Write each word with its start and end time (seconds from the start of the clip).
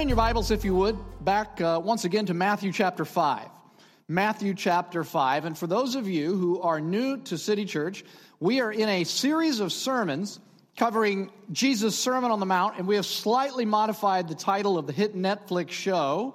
in 0.00 0.08
your 0.08 0.16
Bibles, 0.16 0.50
if 0.50 0.64
you 0.64 0.74
would, 0.76 0.96
back 1.22 1.60
uh, 1.60 1.78
once 1.84 2.06
again 2.06 2.24
to 2.24 2.32
Matthew 2.32 2.72
chapter 2.72 3.04
5. 3.04 3.46
Matthew 4.08 4.54
chapter 4.54 5.04
5. 5.04 5.44
And 5.44 5.58
for 5.58 5.66
those 5.66 5.94
of 5.94 6.08
you 6.08 6.34
who 6.36 6.58
are 6.62 6.80
new 6.80 7.18
to 7.24 7.36
City 7.36 7.66
Church, 7.66 8.02
we 8.40 8.62
are 8.62 8.72
in 8.72 8.88
a 8.88 9.04
series 9.04 9.60
of 9.60 9.74
sermons 9.74 10.40
covering 10.74 11.30
Jesus' 11.52 11.98
Sermon 11.98 12.30
on 12.30 12.40
the 12.40 12.46
Mount, 12.46 12.78
and 12.78 12.88
we 12.88 12.96
have 12.96 13.04
slightly 13.04 13.66
modified 13.66 14.26
the 14.28 14.34
title 14.34 14.78
of 14.78 14.86
the 14.86 14.94
hit 14.94 15.14
Netflix 15.14 15.72
show 15.72 16.34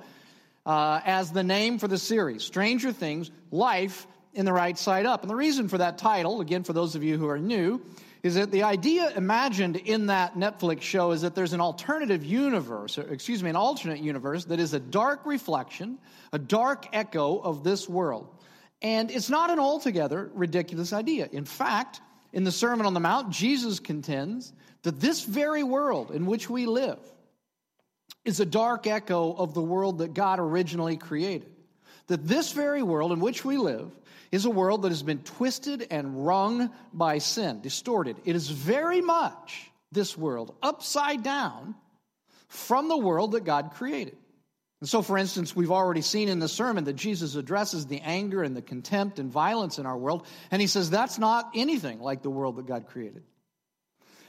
uh, 0.67 1.01
as 1.03 1.31
the 1.31 1.43
name 1.43 1.79
for 1.79 1.87
the 1.87 1.97
series 1.97 2.43
Stranger 2.43 2.91
Things 2.91 3.31
Life 3.49 4.05
in 4.35 4.45
the 4.45 4.53
Right 4.53 4.77
Side 4.77 5.07
Up. 5.07 5.23
And 5.23 5.29
the 5.29 5.35
reason 5.35 5.69
for 5.69 5.79
that 5.79 5.97
title, 5.97 6.39
again, 6.39 6.63
for 6.63 6.73
those 6.73 6.93
of 6.93 7.03
you 7.03 7.17
who 7.17 7.27
are 7.27 7.39
new, 7.39 7.81
is 8.25 8.33
that 8.33 8.49
the 8.49 8.63
idea 8.63 9.11
imagined 9.15 9.75
in 9.75 10.07
that 10.07 10.33
Netflix 10.33 10.81
show 10.81 11.11
is 11.11 11.21
that 11.21 11.35
there's 11.35 11.53
an 11.53 11.61
alternative 11.61 12.25
universe, 12.25 12.97
or 12.97 13.03
excuse 13.13 13.43
me, 13.43 13.51
an 13.51 13.55
alternate 13.55 13.99
universe 13.99 14.45
that 14.45 14.59
is 14.59 14.73
a 14.73 14.79
dark 14.79 15.27
reflection, 15.27 15.99
a 16.33 16.39
dark 16.39 16.87
echo 16.91 17.37
of 17.37 17.63
this 17.63 17.87
world. 17.87 18.27
And 18.81 19.11
it's 19.11 19.29
not 19.29 19.51
an 19.51 19.59
altogether 19.59 20.31
ridiculous 20.33 20.91
idea. 20.91 21.29
In 21.31 21.45
fact, 21.45 22.01
in 22.33 22.43
the 22.43 22.51
Sermon 22.51 22.87
on 22.87 22.95
the 22.95 22.99
Mount, 22.99 23.29
Jesus 23.29 23.79
contends 23.79 24.53
that 24.81 24.99
this 24.99 25.23
very 25.23 25.61
world 25.61 26.09
in 26.09 26.25
which 26.25 26.49
we 26.49 26.65
live 26.65 26.97
is 28.23 28.39
a 28.39 28.45
dark 28.45 28.87
echo 28.87 29.33
of 29.33 29.53
the 29.53 29.61
world 29.61 29.99
that 29.99 30.15
God 30.15 30.39
originally 30.39 30.97
created. 30.97 31.54
That 32.07 32.27
this 32.27 32.51
very 32.51 32.83
world 32.83 33.11
in 33.11 33.19
which 33.19 33.43
we 33.43 33.57
live 33.57 33.91
is 34.31 34.45
a 34.45 34.49
world 34.49 34.83
that 34.83 34.89
has 34.89 35.03
been 35.03 35.19
twisted 35.19 35.87
and 35.89 36.25
wrung 36.25 36.69
by 36.93 37.19
sin, 37.19 37.61
distorted. 37.61 38.17
It 38.25 38.35
is 38.35 38.49
very 38.49 39.01
much 39.01 39.71
this 39.91 40.17
world 40.17 40.55
upside 40.61 41.23
down 41.23 41.75
from 42.47 42.89
the 42.89 42.97
world 42.97 43.31
that 43.31 43.43
God 43.43 43.71
created. 43.73 44.17
And 44.81 44.89
so, 44.89 45.01
for 45.01 45.17
instance, 45.17 45.55
we've 45.55 45.71
already 45.71 46.01
seen 46.01 46.27
in 46.27 46.39
the 46.39 46.49
sermon 46.49 46.83
that 46.83 46.93
Jesus 46.93 47.35
addresses 47.35 47.87
the 47.87 48.01
anger 48.01 48.43
and 48.43 48.55
the 48.55 48.61
contempt 48.61 49.19
and 49.19 49.31
violence 49.31 49.79
in 49.79 49.85
our 49.85 49.97
world, 49.97 50.27
and 50.51 50.61
he 50.61 50.67
says 50.67 50.89
that's 50.89 51.17
not 51.17 51.49
anything 51.55 51.99
like 51.99 52.21
the 52.21 52.29
world 52.29 52.57
that 52.57 52.67
God 52.67 52.87
created. 52.87 53.23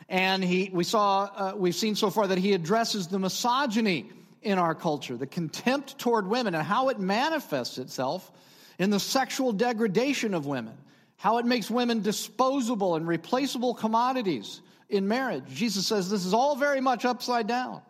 And 0.08 0.42
he, 0.44 0.70
we 0.72 0.84
saw, 0.84 1.24
uh, 1.24 1.52
we've 1.56 1.74
seen 1.74 1.96
so 1.96 2.10
far 2.10 2.28
that 2.28 2.38
he 2.38 2.52
addresses 2.52 3.08
the 3.08 3.18
misogyny 3.18 4.08
in 4.42 4.58
our 4.58 4.74
culture, 4.74 5.16
the 5.16 5.26
contempt 5.26 5.98
toward 5.98 6.26
women, 6.26 6.54
and 6.54 6.64
how 6.64 6.88
it 6.88 6.98
manifests 6.98 7.78
itself 7.78 8.30
in 8.78 8.90
the 8.90 9.00
sexual 9.00 9.52
degradation 9.52 10.34
of 10.34 10.46
women, 10.46 10.76
how 11.16 11.38
it 11.38 11.46
makes 11.46 11.70
women 11.70 12.02
disposable 12.02 12.96
and 12.96 13.08
replaceable 13.08 13.74
commodities 13.74 14.60
in 14.88 15.08
marriage. 15.08 15.44
Jesus 15.48 15.86
says 15.86 16.10
this 16.10 16.24
is 16.24 16.34
all 16.34 16.56
very 16.56 16.80
much 16.80 17.04
upside 17.04 17.46
down. 17.46 17.82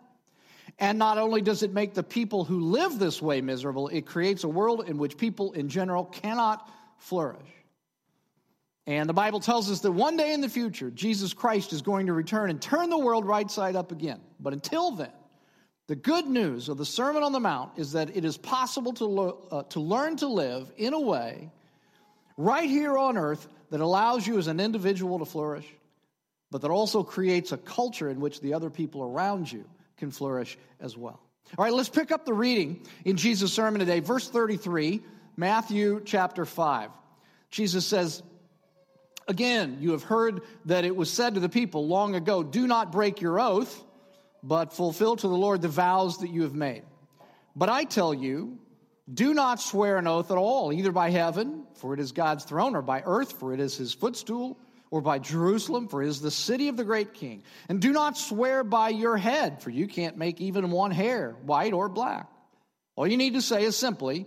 And 0.78 0.98
not 0.98 1.16
only 1.16 1.40
does 1.40 1.62
it 1.62 1.72
make 1.72 1.94
the 1.94 2.02
people 2.02 2.44
who 2.44 2.60
live 2.60 2.98
this 2.98 3.22
way 3.22 3.40
miserable, 3.40 3.88
it 3.88 4.06
creates 4.06 4.44
a 4.44 4.48
world 4.48 4.88
in 4.88 4.98
which 4.98 5.16
people 5.16 5.52
in 5.52 5.68
general 5.68 6.04
cannot 6.04 6.70
flourish. 6.98 7.48
And 8.86 9.08
the 9.08 9.14
Bible 9.14 9.40
tells 9.40 9.70
us 9.70 9.80
that 9.80 9.90
one 9.90 10.16
day 10.16 10.32
in 10.32 10.40
the 10.40 10.48
future, 10.48 10.90
Jesus 10.90 11.32
Christ 11.32 11.72
is 11.72 11.82
going 11.82 12.06
to 12.06 12.12
return 12.12 12.50
and 12.50 12.62
turn 12.62 12.88
the 12.88 12.98
world 12.98 13.24
right 13.24 13.50
side 13.50 13.74
up 13.74 13.90
again. 13.90 14.20
But 14.38 14.52
until 14.52 14.92
then, 14.92 15.10
the 15.86 15.96
good 15.96 16.26
news 16.26 16.68
of 16.68 16.78
the 16.78 16.84
Sermon 16.84 17.22
on 17.22 17.32
the 17.32 17.40
Mount 17.40 17.72
is 17.76 17.92
that 17.92 18.16
it 18.16 18.24
is 18.24 18.36
possible 18.36 18.92
to, 18.94 19.04
lo- 19.04 19.46
uh, 19.50 19.62
to 19.64 19.80
learn 19.80 20.16
to 20.16 20.26
live 20.26 20.70
in 20.76 20.94
a 20.94 21.00
way 21.00 21.50
right 22.36 22.68
here 22.68 22.98
on 22.98 23.16
earth 23.16 23.46
that 23.70 23.80
allows 23.80 24.26
you 24.26 24.38
as 24.38 24.48
an 24.48 24.58
individual 24.58 25.18
to 25.20 25.24
flourish, 25.24 25.66
but 26.50 26.62
that 26.62 26.70
also 26.70 27.02
creates 27.02 27.52
a 27.52 27.56
culture 27.56 28.08
in 28.10 28.20
which 28.20 28.40
the 28.40 28.54
other 28.54 28.70
people 28.70 29.02
around 29.02 29.50
you 29.50 29.64
can 29.96 30.10
flourish 30.10 30.58
as 30.80 30.96
well. 30.96 31.20
All 31.56 31.64
right, 31.64 31.72
let's 31.72 31.88
pick 31.88 32.10
up 32.10 32.24
the 32.24 32.34
reading 32.34 32.84
in 33.04 33.16
Jesus' 33.16 33.52
sermon 33.52 33.78
today. 33.78 34.00
Verse 34.00 34.28
33, 34.28 35.02
Matthew 35.36 36.02
chapter 36.04 36.44
5. 36.44 36.90
Jesus 37.50 37.86
says, 37.86 38.22
Again, 39.28 39.78
you 39.80 39.92
have 39.92 40.02
heard 40.02 40.42
that 40.64 40.84
it 40.84 40.94
was 40.94 41.10
said 41.10 41.34
to 41.34 41.40
the 41.40 41.48
people 41.48 41.86
long 41.86 42.16
ago, 42.16 42.42
Do 42.42 42.66
not 42.66 42.90
break 42.90 43.20
your 43.20 43.40
oath 43.40 43.84
but 44.46 44.72
fulfill 44.72 45.16
to 45.16 45.26
the 45.26 45.34
Lord 45.34 45.60
the 45.60 45.68
vows 45.68 46.18
that 46.18 46.30
you 46.30 46.42
have 46.42 46.54
made. 46.54 46.84
But 47.56 47.68
I 47.68 47.82
tell 47.84 48.14
you, 48.14 48.58
do 49.12 49.34
not 49.34 49.60
swear 49.60 49.98
an 49.98 50.06
oath 50.06 50.30
at 50.30 50.36
all, 50.36 50.72
either 50.72 50.92
by 50.92 51.10
heaven, 51.10 51.66
for 51.74 51.94
it 51.94 52.00
is 52.00 52.12
God's 52.12 52.44
throne, 52.44 52.76
or 52.76 52.82
by 52.82 53.02
earth, 53.04 53.32
for 53.40 53.52
it 53.52 53.60
is 53.60 53.76
his 53.76 53.92
footstool, 53.92 54.56
or 54.90 55.00
by 55.00 55.18
Jerusalem, 55.18 55.88
for 55.88 56.00
it 56.00 56.08
is 56.08 56.20
the 56.20 56.30
city 56.30 56.68
of 56.68 56.76
the 56.76 56.84
great 56.84 57.12
king. 57.12 57.42
And 57.68 57.82
do 57.82 57.92
not 57.92 58.16
swear 58.16 58.62
by 58.62 58.90
your 58.90 59.16
head, 59.16 59.62
for 59.62 59.70
you 59.70 59.88
can't 59.88 60.16
make 60.16 60.40
even 60.40 60.70
one 60.70 60.92
hair 60.92 61.36
white 61.42 61.72
or 61.72 61.88
black. 61.88 62.30
All 62.94 63.06
you 63.06 63.16
need 63.16 63.34
to 63.34 63.42
say 63.42 63.64
is 63.64 63.76
simply 63.76 64.26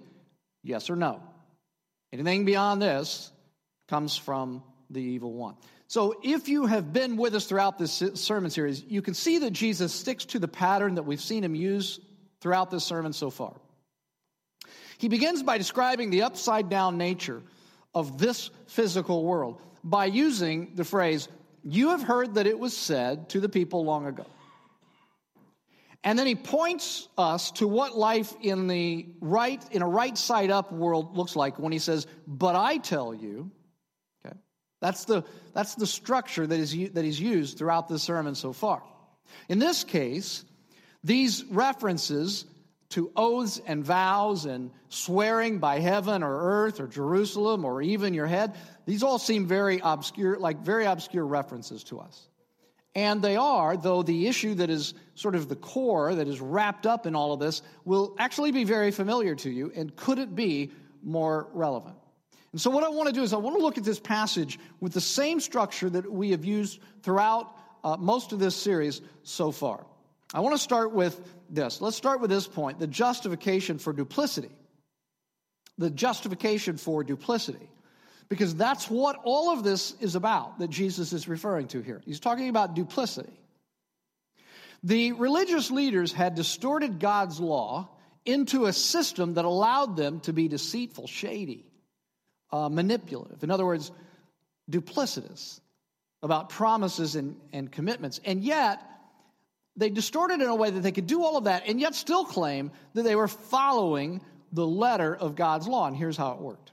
yes 0.63 0.89
or 0.89 0.97
no. 0.97 1.23
Anything 2.11 2.43
beyond 2.43 2.81
this 2.81 3.31
comes 3.87 4.17
from 4.17 4.63
the 4.89 5.01
evil 5.01 5.31
one. 5.31 5.55
So, 5.89 6.19
if 6.21 6.47
you 6.47 6.67
have 6.67 6.93
been 6.93 7.17
with 7.17 7.33
us 7.33 7.47
throughout 7.47 7.79
this 7.79 8.03
sermon 8.13 8.51
series, 8.51 8.83
you 8.83 9.01
can 9.01 9.15
see 9.15 9.39
that 9.39 9.49
Jesus 9.49 9.91
sticks 9.91 10.23
to 10.25 10.37
the 10.37 10.47
pattern 10.47 10.93
that 10.95 11.03
we've 11.03 11.19
seen 11.19 11.43
him 11.43 11.55
use 11.55 11.99
throughout 12.41 12.69
this 12.69 12.83
sermon 12.83 13.11
so 13.11 13.31
far. 13.31 13.55
He 14.99 15.07
begins 15.09 15.41
by 15.41 15.57
describing 15.57 16.11
the 16.11 16.21
upside 16.21 16.69
down 16.69 16.99
nature 16.99 17.41
of 17.95 18.19
this 18.19 18.51
physical 18.67 19.23
world 19.23 19.63
by 19.83 20.05
using 20.05 20.73
the 20.75 20.83
phrase, 20.83 21.27
You 21.63 21.89
have 21.89 22.03
heard 22.03 22.35
that 22.35 22.45
it 22.45 22.59
was 22.59 22.77
said 22.77 23.29
to 23.29 23.39
the 23.39 23.49
people 23.49 23.83
long 23.83 24.05
ago. 24.05 24.27
And 26.03 26.19
then 26.19 26.27
he 26.27 26.35
points 26.35 27.07
us 27.17 27.49
to 27.53 27.67
what 27.67 27.97
life 27.97 28.31
in 28.43 28.67
the 28.67 29.07
right 29.21 29.59
in 29.71 29.81
a 29.81 29.87
right 29.87 30.15
side 30.15 30.51
up 30.51 30.71
world 30.71 31.17
looks 31.17 31.35
like 31.35 31.57
when 31.57 31.71
he 31.71 31.79
says, 31.79 32.05
"But 32.27 32.55
I 32.55 32.77
tell 32.77 33.11
you." 33.11 33.49
That's 34.79 35.05
the, 35.05 35.23
that's 35.53 35.75
the 35.75 35.87
structure 35.87 36.47
that 36.47 36.59
is, 36.59 36.71
that 36.93 37.05
is 37.05 37.19
used 37.19 37.57
throughout 37.57 37.89
this 37.89 38.03
sermon 38.03 38.35
so 38.35 38.53
far. 38.53 38.81
In 39.49 39.59
this 39.59 39.83
case, 39.83 40.45
these 41.03 41.43
references 41.45 42.45
to 42.89 43.11
oaths 43.15 43.61
and 43.67 43.83
vows 43.83 44.45
and 44.45 44.71
swearing 44.89 45.59
by 45.59 45.79
heaven 45.79 46.23
or 46.23 46.63
earth 46.63 46.79
or 46.79 46.87
Jerusalem 46.87 47.63
or 47.63 47.81
even 47.81 48.13
your 48.13 48.25
head, 48.25 48.55
these 48.85 49.03
all 49.03 49.19
seem 49.19 49.45
very 49.45 49.79
obscure, 49.83 50.39
like 50.39 50.59
very 50.61 50.85
obscure 50.85 51.25
references 51.25 51.83
to 51.85 51.99
us. 51.99 52.27
And 52.95 53.21
they 53.21 53.35
are, 53.35 53.77
though 53.77 54.01
the 54.01 54.27
issue 54.27 54.55
that 54.55 54.71
is 54.71 54.95
sort 55.13 55.35
of 55.35 55.47
the 55.47 55.55
core 55.55 56.15
that 56.15 56.27
is 56.27 56.41
wrapped 56.41 56.87
up 56.87 57.05
in 57.05 57.15
all 57.15 57.33
of 57.33 57.39
this 57.39 57.61
will 57.85 58.15
actually 58.17 58.51
be 58.51 58.63
very 58.63 58.89
familiar 58.89 59.35
to 59.35 59.49
you, 59.49 59.71
and 59.75 59.95
could 59.95 60.17
it 60.17 60.35
be 60.35 60.71
more 61.03 61.47
relevant? 61.53 61.95
And 62.51 62.59
so, 62.59 62.71
what 62.71 62.83
I 62.83 62.89
want 62.89 63.07
to 63.07 63.13
do 63.13 63.21
is, 63.21 63.33
I 63.33 63.37
want 63.37 63.57
to 63.57 63.61
look 63.61 63.77
at 63.77 63.83
this 63.83 63.99
passage 63.99 64.59
with 64.79 64.93
the 64.93 65.01
same 65.01 65.39
structure 65.39 65.89
that 65.89 66.11
we 66.11 66.31
have 66.31 66.43
used 66.43 66.79
throughout 67.03 67.55
uh, 67.83 67.97
most 67.97 68.31
of 68.31 68.39
this 68.39 68.55
series 68.55 69.01
so 69.23 69.51
far. 69.51 69.85
I 70.33 70.39
want 70.41 70.55
to 70.55 70.61
start 70.61 70.91
with 70.91 71.19
this. 71.49 71.81
Let's 71.81 71.97
start 71.97 72.21
with 72.21 72.29
this 72.29 72.47
point 72.47 72.79
the 72.79 72.87
justification 72.87 73.77
for 73.77 73.93
duplicity. 73.93 74.51
The 75.77 75.89
justification 75.89 76.77
for 76.77 77.03
duplicity. 77.03 77.69
Because 78.29 78.53
that's 78.55 78.89
what 78.89 79.17
all 79.23 79.51
of 79.51 79.63
this 79.63 79.95
is 79.99 80.15
about 80.15 80.59
that 80.59 80.69
Jesus 80.69 81.13
is 81.13 81.27
referring 81.27 81.67
to 81.69 81.81
here. 81.81 82.01
He's 82.05 82.19
talking 82.19 82.49
about 82.49 82.75
duplicity. 82.75 83.33
The 84.83 85.13
religious 85.13 85.71
leaders 85.71 86.13
had 86.13 86.35
distorted 86.35 86.99
God's 86.99 87.39
law 87.39 87.89
into 88.25 88.65
a 88.65 88.73
system 88.73 89.33
that 89.35 89.45
allowed 89.45 89.97
them 89.97 90.19
to 90.21 90.33
be 90.33 90.47
deceitful, 90.47 91.07
shady 91.07 91.68
uh, 92.51 92.69
manipulative. 92.69 93.43
In 93.43 93.51
other 93.51 93.65
words, 93.65 93.91
duplicitous 94.69 95.59
about 96.21 96.49
promises 96.49 97.15
and, 97.15 97.35
and 97.53 97.71
commitments. 97.71 98.19
And 98.25 98.43
yet, 98.43 98.81
they 99.75 99.89
distorted 99.89 100.41
in 100.41 100.47
a 100.47 100.55
way 100.55 100.69
that 100.69 100.81
they 100.81 100.91
could 100.91 101.07
do 101.07 101.23
all 101.23 101.37
of 101.37 101.45
that 101.45 101.63
and 101.67 101.79
yet 101.79 101.95
still 101.95 102.25
claim 102.25 102.71
that 102.93 103.03
they 103.03 103.15
were 103.15 103.29
following 103.29 104.21
the 104.51 104.67
letter 104.67 105.15
of 105.15 105.35
God's 105.35 105.67
law. 105.67 105.87
And 105.87 105.95
here's 105.95 106.17
how 106.17 106.33
it 106.33 106.39
worked. 106.39 106.71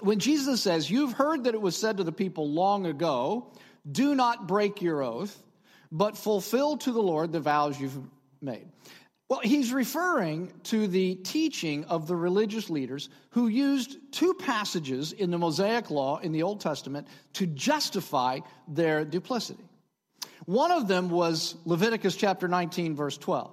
When 0.00 0.18
Jesus 0.18 0.60
says, 0.60 0.90
You've 0.90 1.12
heard 1.12 1.44
that 1.44 1.54
it 1.54 1.60
was 1.60 1.76
said 1.76 1.96
to 1.96 2.04
the 2.04 2.12
people 2.12 2.50
long 2.50 2.86
ago, 2.86 3.52
do 3.90 4.14
not 4.14 4.46
break 4.46 4.82
your 4.82 5.02
oath, 5.02 5.36
but 5.90 6.16
fulfill 6.16 6.76
to 6.78 6.92
the 6.92 7.02
Lord 7.02 7.32
the 7.32 7.40
vows 7.40 7.80
you've 7.80 7.98
made. 8.40 8.68
Well, 9.28 9.40
he's 9.40 9.74
referring 9.74 10.52
to 10.64 10.86
the 10.86 11.16
teaching 11.16 11.84
of 11.84 12.06
the 12.06 12.16
religious 12.16 12.70
leaders 12.70 13.10
who 13.30 13.48
used 13.48 13.98
two 14.10 14.32
passages 14.32 15.12
in 15.12 15.30
the 15.30 15.36
Mosaic 15.36 15.90
Law 15.90 16.18
in 16.18 16.32
the 16.32 16.44
Old 16.44 16.60
Testament 16.60 17.08
to 17.34 17.46
justify 17.46 18.40
their 18.66 19.04
duplicity. 19.04 19.64
One 20.46 20.70
of 20.70 20.88
them 20.88 21.10
was 21.10 21.56
Leviticus 21.66 22.16
chapter 22.16 22.48
19, 22.48 22.96
verse 22.96 23.18
12. 23.18 23.52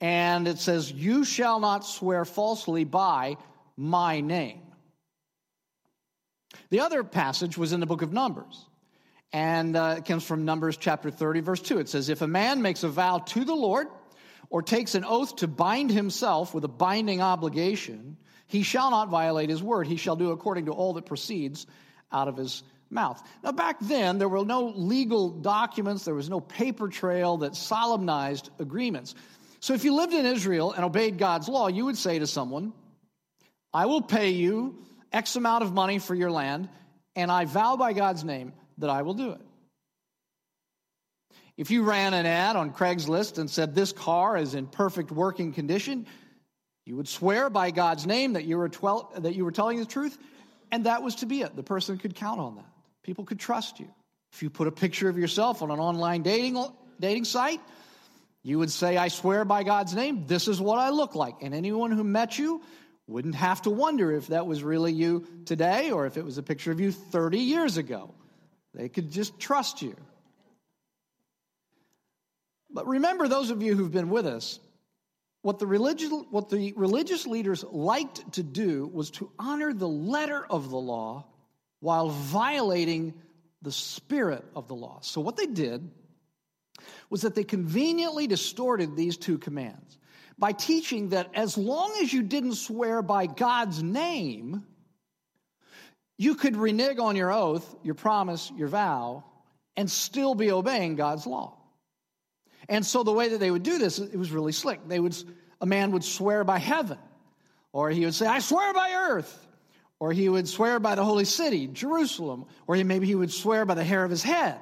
And 0.00 0.48
it 0.48 0.58
says, 0.58 0.90
You 0.90 1.24
shall 1.24 1.60
not 1.60 1.86
swear 1.86 2.24
falsely 2.24 2.82
by 2.82 3.36
my 3.76 4.20
name. 4.20 4.62
The 6.70 6.80
other 6.80 7.04
passage 7.04 7.56
was 7.56 7.72
in 7.72 7.78
the 7.78 7.86
book 7.86 8.02
of 8.02 8.12
Numbers. 8.12 8.66
And 9.32 9.76
uh, 9.76 9.96
it 9.98 10.06
comes 10.06 10.24
from 10.24 10.44
Numbers 10.44 10.76
chapter 10.76 11.10
30, 11.10 11.40
verse 11.40 11.60
2. 11.60 11.78
It 11.78 11.88
says, 11.88 12.08
If 12.08 12.20
a 12.20 12.26
man 12.26 12.62
makes 12.62 12.82
a 12.82 12.88
vow 12.88 13.18
to 13.18 13.44
the 13.44 13.54
Lord, 13.54 13.86
or 14.50 14.62
takes 14.62 14.94
an 14.94 15.04
oath 15.04 15.36
to 15.36 15.46
bind 15.46 15.90
himself 15.90 16.54
with 16.54 16.64
a 16.64 16.68
binding 16.68 17.20
obligation, 17.20 18.16
he 18.46 18.62
shall 18.62 18.90
not 18.90 19.08
violate 19.08 19.50
his 19.50 19.62
word. 19.62 19.86
He 19.86 19.96
shall 19.96 20.16
do 20.16 20.30
according 20.30 20.66
to 20.66 20.72
all 20.72 20.94
that 20.94 21.06
proceeds 21.06 21.66
out 22.10 22.28
of 22.28 22.36
his 22.36 22.62
mouth. 22.90 23.22
Now, 23.42 23.52
back 23.52 23.76
then, 23.80 24.18
there 24.18 24.28
were 24.28 24.44
no 24.44 24.68
legal 24.68 25.28
documents, 25.28 26.04
there 26.04 26.14
was 26.14 26.30
no 26.30 26.40
paper 26.40 26.88
trail 26.88 27.38
that 27.38 27.54
solemnized 27.54 28.50
agreements. 28.58 29.14
So, 29.60 29.74
if 29.74 29.84
you 29.84 29.94
lived 29.94 30.14
in 30.14 30.24
Israel 30.24 30.72
and 30.72 30.84
obeyed 30.84 31.18
God's 31.18 31.48
law, 31.48 31.68
you 31.68 31.84
would 31.84 31.98
say 31.98 32.18
to 32.18 32.26
someone, 32.26 32.72
I 33.74 33.86
will 33.86 34.02
pay 34.02 34.30
you 34.30 34.78
X 35.12 35.36
amount 35.36 35.64
of 35.64 35.72
money 35.72 35.98
for 35.98 36.14
your 36.14 36.30
land, 36.30 36.68
and 37.14 37.30
I 37.30 37.44
vow 37.44 37.76
by 37.76 37.92
God's 37.92 38.24
name 38.24 38.52
that 38.78 38.88
I 38.88 39.02
will 39.02 39.14
do 39.14 39.32
it. 39.32 39.40
If 41.58 41.72
you 41.72 41.82
ran 41.82 42.14
an 42.14 42.24
ad 42.24 42.54
on 42.54 42.72
Craigslist 42.72 43.38
and 43.38 43.50
said 43.50 43.74
this 43.74 43.90
car 43.90 44.36
is 44.36 44.54
in 44.54 44.68
perfect 44.68 45.10
working 45.10 45.52
condition, 45.52 46.06
you 46.86 46.94
would 46.94 47.08
swear 47.08 47.50
by 47.50 47.72
God's 47.72 48.06
name 48.06 48.34
that 48.34 48.44
you 48.44 48.56
were, 48.56 48.68
twel- 48.68 49.12
that 49.18 49.34
you 49.34 49.44
were 49.44 49.50
telling 49.50 49.80
the 49.80 49.84
truth, 49.84 50.16
and 50.70 50.86
that 50.86 51.02
was 51.02 51.16
to 51.16 51.26
be 51.26 51.42
it. 51.42 51.56
The 51.56 51.64
person 51.64 51.98
could 51.98 52.14
count 52.14 52.38
on 52.38 52.54
that. 52.54 52.70
People 53.02 53.24
could 53.24 53.40
trust 53.40 53.80
you. 53.80 53.88
If 54.32 54.40
you 54.40 54.50
put 54.50 54.68
a 54.68 54.70
picture 54.70 55.08
of 55.08 55.18
yourself 55.18 55.60
on 55.60 55.72
an 55.72 55.80
online 55.80 56.22
dating, 56.22 56.64
dating 57.00 57.24
site, 57.24 57.60
you 58.44 58.60
would 58.60 58.70
say, 58.70 58.96
I 58.96 59.08
swear 59.08 59.44
by 59.44 59.64
God's 59.64 59.96
name, 59.96 60.26
this 60.28 60.46
is 60.46 60.60
what 60.60 60.78
I 60.78 60.90
look 60.90 61.16
like. 61.16 61.42
And 61.42 61.54
anyone 61.54 61.90
who 61.90 62.04
met 62.04 62.38
you 62.38 62.62
wouldn't 63.08 63.34
have 63.34 63.62
to 63.62 63.70
wonder 63.70 64.12
if 64.12 64.28
that 64.28 64.46
was 64.46 64.62
really 64.62 64.92
you 64.92 65.26
today 65.44 65.90
or 65.90 66.06
if 66.06 66.16
it 66.16 66.24
was 66.24 66.38
a 66.38 66.42
picture 66.44 66.70
of 66.70 66.78
you 66.78 66.92
30 66.92 67.40
years 67.40 67.78
ago. 67.78 68.14
They 68.74 68.88
could 68.88 69.10
just 69.10 69.40
trust 69.40 69.82
you. 69.82 69.96
But 72.78 72.86
remember, 72.86 73.26
those 73.26 73.50
of 73.50 73.60
you 73.60 73.74
who've 73.74 73.90
been 73.90 74.08
with 74.08 74.24
us, 74.24 74.60
what 75.42 75.58
the, 75.58 75.66
religious, 75.66 76.12
what 76.30 76.48
the 76.48 76.72
religious 76.76 77.26
leaders 77.26 77.64
liked 77.64 78.34
to 78.34 78.44
do 78.44 78.86
was 78.86 79.10
to 79.10 79.32
honor 79.36 79.72
the 79.72 79.88
letter 79.88 80.46
of 80.48 80.70
the 80.70 80.76
law 80.76 81.26
while 81.80 82.10
violating 82.10 83.14
the 83.62 83.72
spirit 83.72 84.44
of 84.54 84.68
the 84.68 84.76
law. 84.76 85.00
So, 85.02 85.20
what 85.20 85.36
they 85.36 85.46
did 85.46 85.90
was 87.10 87.22
that 87.22 87.34
they 87.34 87.42
conveniently 87.42 88.28
distorted 88.28 88.94
these 88.94 89.16
two 89.16 89.38
commands 89.38 89.98
by 90.38 90.52
teaching 90.52 91.08
that 91.08 91.30
as 91.34 91.58
long 91.58 91.96
as 92.00 92.12
you 92.12 92.22
didn't 92.22 92.54
swear 92.54 93.02
by 93.02 93.26
God's 93.26 93.82
name, 93.82 94.64
you 96.16 96.36
could 96.36 96.56
renege 96.56 97.00
on 97.00 97.16
your 97.16 97.32
oath, 97.32 97.74
your 97.82 97.96
promise, 97.96 98.52
your 98.56 98.68
vow, 98.68 99.24
and 99.76 99.90
still 99.90 100.36
be 100.36 100.52
obeying 100.52 100.94
God's 100.94 101.26
law. 101.26 101.57
And 102.68 102.84
so 102.84 103.02
the 103.02 103.12
way 103.12 103.30
that 103.30 103.38
they 103.38 103.50
would 103.50 103.62
do 103.62 103.78
this, 103.78 103.98
it 103.98 104.16
was 104.16 104.30
really 104.30 104.52
slick. 104.52 104.86
They 104.86 105.00
would, 105.00 105.16
a 105.60 105.66
man 105.66 105.92
would 105.92 106.04
swear 106.04 106.44
by 106.44 106.58
heaven, 106.58 106.98
or 107.72 107.90
he 107.90 108.04
would 108.04 108.14
say, 108.14 108.26
I 108.26 108.40
swear 108.40 108.74
by 108.74 108.92
earth, 108.92 109.46
or 109.98 110.12
he 110.12 110.28
would 110.28 110.48
swear 110.48 110.78
by 110.78 110.94
the 110.94 111.04
holy 111.04 111.24
city, 111.24 111.66
Jerusalem, 111.66 112.46
or 112.66 112.76
he, 112.76 112.84
maybe 112.84 113.06
he 113.06 113.14
would 113.14 113.32
swear 113.32 113.64
by 113.64 113.74
the 113.74 113.84
hair 113.84 114.04
of 114.04 114.10
his 114.10 114.22
head. 114.22 114.58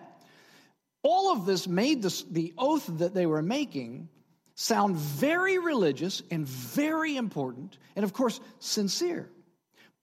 All 1.02 1.32
of 1.32 1.46
this 1.46 1.68
made 1.68 2.02
this, 2.02 2.22
the 2.22 2.54
oath 2.56 2.86
that 2.98 3.14
they 3.14 3.26
were 3.26 3.42
making 3.42 4.08
sound 4.54 4.96
very 4.96 5.58
religious 5.58 6.22
and 6.30 6.46
very 6.46 7.16
important, 7.16 7.76
and 7.94 8.04
of 8.04 8.12
course, 8.12 8.40
sincere. 8.58 9.28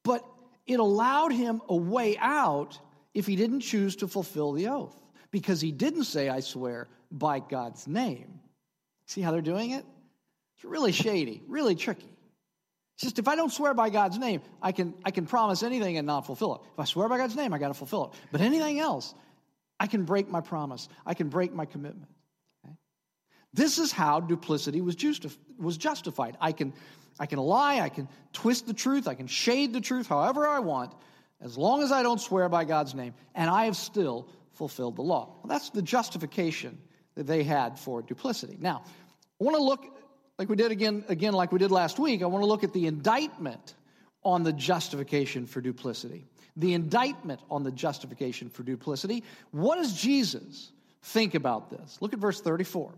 But 0.04 0.24
it 0.68 0.80
allowed 0.80 1.32
him 1.32 1.62
a 1.68 1.76
way 1.76 2.18
out 2.18 2.80
if 3.14 3.26
he 3.26 3.36
didn't 3.36 3.62
choose 3.62 3.98
to 3.98 4.08
fulfill 4.08 4.54
the 4.54 4.68
oath, 4.68 4.96
because 5.32 5.60
he 5.60 5.72
didn't 5.72 6.04
say, 6.04 6.30
I 6.30 6.42
swear, 6.42 6.88
by 7.14 7.40
God's 7.40 7.88
name. 7.88 8.40
See 9.06 9.22
how 9.22 9.32
they're 9.32 9.42
doing 9.42 9.72
it? 9.72 9.86
It's 10.56 10.66
really 10.66 10.92
shady, 10.92 11.44
really 11.48 11.76
tricky. 11.76 12.10
It's 12.96 13.04
just 13.04 13.20
if 13.20 13.28
I 13.28 13.36
don't 13.36 13.52
swear 13.52 13.74
by 13.74 13.90
God's 13.90 14.18
name, 14.18 14.42
I 14.62 14.72
can, 14.72 14.96
I 15.06 15.12
can 15.12 15.26
promise 15.26 15.64
anything 15.64 15.98
and 15.98 16.08
not 16.08 16.26
fulfill 16.26 16.56
it. 16.56 16.62
If 16.74 16.80
I 16.80 16.86
swear 16.86 17.08
by 17.08 17.18
God's 17.18 17.36
name, 17.36 17.54
I 17.54 17.60
got 17.60 17.70
to 17.70 17.74
fulfill 17.74 18.06
it. 18.06 18.20
But 18.32 18.42
anything 18.42 18.80
else, 18.80 19.14
I 19.80 19.88
can 19.88 20.06
break 20.06 20.30
my 20.30 20.42
promise, 20.42 20.90
I 21.06 21.14
can 21.14 21.30
break 21.30 21.54
my 21.54 21.66
commitment. 21.66 22.10
Okay? 22.66 22.76
This 23.54 23.78
is 23.78 23.92
how 23.92 24.20
duplicity 24.20 24.82
was, 24.82 24.96
justi- 24.96 25.32
was 25.58 25.78
justified. 25.78 26.38
I 26.42 26.52
can, 26.52 26.74
I 27.20 27.26
can 27.26 27.40
lie, 27.40 27.80
I 27.80 27.90
can 27.90 28.08
twist 28.32 28.68
the 28.68 28.74
truth, 28.74 29.08
I 29.08 29.16
can 29.16 29.28
shade 29.28 29.74
the 29.74 29.82
truth 29.82 30.08
however 30.08 30.48
I 30.48 30.60
want, 30.60 30.94
as 31.42 31.58
long 31.58 31.84
as 31.84 31.92
I 31.92 32.04
don't 32.04 32.22
swear 32.22 32.48
by 32.48 32.64
God's 32.64 32.96
name, 32.96 33.14
and 33.36 33.50
I 33.50 33.66
have 33.66 33.76
still 33.76 34.30
fulfilled 34.54 34.96
the 34.96 35.02
law. 35.02 35.36
Well, 35.44 35.50
that's 35.50 35.72
the 35.72 35.82
justification 35.82 36.78
that 37.16 37.28
they 37.28 37.44
had 37.44 37.80
for 37.80 38.02
duplicity. 38.02 38.58
Now, 38.60 38.84
I 39.40 39.44
want 39.44 39.58
to 39.58 39.64
look, 39.64 39.86
like 40.38 40.50
we 40.50 40.56
did 40.56 40.72
again, 40.72 41.06
again, 41.10 41.34
like 41.34 41.52
we 41.52 41.60
did 41.60 41.72
last 41.72 42.00
week, 42.00 42.24
I 42.24 42.26
want 42.26 42.44
to 42.44 42.48
look 42.48 42.64
at 42.64 42.74
the 42.74 42.88
indictment 42.88 43.76
on 44.24 44.44
the 44.44 44.54
justification 44.54 45.46
for 45.46 45.62
duplicity. 45.62 46.26
The 46.56 46.74
indictment 46.74 47.42
on 47.50 47.64
the 47.64 47.72
justification 47.72 48.50
for 48.50 48.64
duplicity. 48.64 49.24
What 49.52 49.76
does 49.76 50.00
Jesus 50.00 50.72
think 51.02 51.36
about 51.36 51.70
this? 51.70 51.98
Look 52.00 52.14
at 52.14 52.20
verse 52.20 52.40
34. 52.42 52.94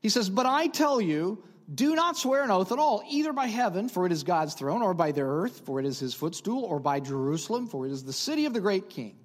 He 0.00 0.08
says, 0.08 0.30
But 0.30 0.46
I 0.46 0.68
tell 0.68 1.00
you, 1.00 1.42
do 1.72 1.94
not 1.94 2.16
swear 2.16 2.44
an 2.44 2.50
oath 2.50 2.72
at 2.72 2.78
all, 2.78 3.02
either 3.10 3.32
by 3.32 3.46
heaven, 3.46 3.88
for 3.88 4.06
it 4.06 4.12
is 4.12 4.22
God's 4.22 4.54
throne, 4.54 4.82
or 4.82 4.94
by 4.94 5.12
the 5.12 5.22
earth, 5.22 5.62
for 5.66 5.80
it 5.80 5.86
is 5.86 5.98
his 5.98 6.14
footstool, 6.14 6.64
or 6.64 6.78
by 6.78 7.00
Jerusalem, 7.00 7.66
for 7.66 7.86
it 7.86 7.92
is 7.92 8.04
the 8.04 8.12
city 8.12 8.46
of 8.46 8.54
the 8.54 8.60
great 8.60 8.88
king. 8.88 9.16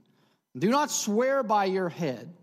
Do 0.58 0.70
not 0.70 0.92
swear 0.92 1.44
by 1.44 1.66
your 1.66 1.90
head 1.90 2.34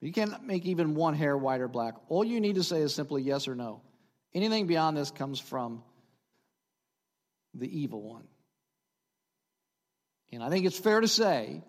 you 0.00 0.12
can't 0.12 0.44
make 0.44 0.66
even 0.66 0.94
one 0.94 1.14
hair 1.14 1.36
white 1.36 1.60
or 1.60 1.68
black. 1.68 1.94
All 2.08 2.24
you 2.24 2.40
need 2.40 2.56
to 2.56 2.62
say 2.62 2.80
is 2.80 2.94
simply 2.94 3.22
yes 3.22 3.48
or 3.48 3.54
no. 3.54 3.82
Anything 4.34 4.66
beyond 4.66 4.96
this 4.96 5.10
comes 5.10 5.40
from 5.40 5.82
the 7.54 7.80
evil 7.80 8.02
one. 8.02 8.24
And 10.32 10.42
I 10.42 10.50
think 10.50 10.66
it's 10.66 10.78
fair 10.78 11.00
to 11.00 11.08
say 11.08 11.62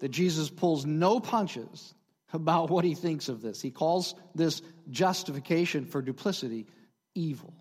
that 0.00 0.10
Jesus 0.10 0.50
pulls 0.50 0.84
no 0.84 1.20
punches 1.20 1.94
about 2.32 2.68
what 2.68 2.84
he 2.84 2.94
thinks 2.94 3.28
of 3.28 3.40
this. 3.40 3.62
He 3.62 3.70
calls 3.70 4.14
this 4.34 4.60
justification 4.90 5.86
for 5.86 6.02
duplicity 6.02 6.66
evil. 7.14 7.54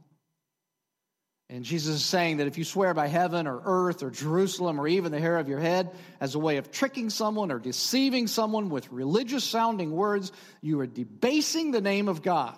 And 1.54 1.64
Jesus 1.64 1.98
is 1.98 2.04
saying 2.04 2.38
that 2.38 2.48
if 2.48 2.58
you 2.58 2.64
swear 2.64 2.96
by 2.96 3.06
heaven 3.06 3.46
or 3.46 3.62
earth 3.64 4.02
or 4.02 4.10
Jerusalem 4.10 4.82
or 4.82 4.88
even 4.88 5.12
the 5.12 5.20
hair 5.20 5.38
of 5.38 5.48
your 5.48 5.60
head 5.60 5.92
as 6.20 6.34
a 6.34 6.40
way 6.40 6.58
of 6.58 6.72
tricking 6.72 7.12
someone 7.12 7.52
or 7.52 7.60
deceiving 7.60 8.26
someone 8.26 8.70
with 8.70 8.92
religious 8.92 9.44
sounding 9.44 9.92
words, 9.92 10.32
you 10.62 10.80
are 10.80 10.88
debasing 10.88 11.70
the 11.70 11.80
name 11.80 12.08
of 12.08 12.24
God. 12.24 12.58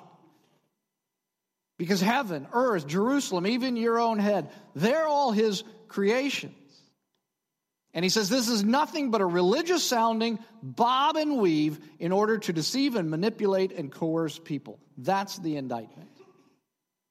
Because 1.78 2.00
heaven, 2.00 2.48
earth, 2.54 2.88
Jerusalem, 2.88 3.46
even 3.46 3.76
your 3.76 4.00
own 4.00 4.18
head, 4.18 4.50
they're 4.76 5.08
all 5.08 5.34
his 5.34 5.66
creations. 5.90 6.56
And 7.94 8.06
he 8.06 8.10
says 8.10 8.30
this 8.30 8.48
is 8.48 8.64
nothing 8.64 9.12
but 9.12 9.20
a 9.20 9.26
religious 9.26 9.84
sounding 9.84 10.40
bob 10.64 11.18
and 11.18 11.38
weave 11.40 11.80
in 12.00 12.14
order 12.14 12.38
to 12.38 12.54
deceive 12.54 12.96
and 12.96 13.10
manipulate 13.10 13.74
and 13.74 13.92
coerce 13.92 14.40
people. 14.40 14.80
That's 14.98 15.38
the 15.38 15.58
indictment. 15.58 16.12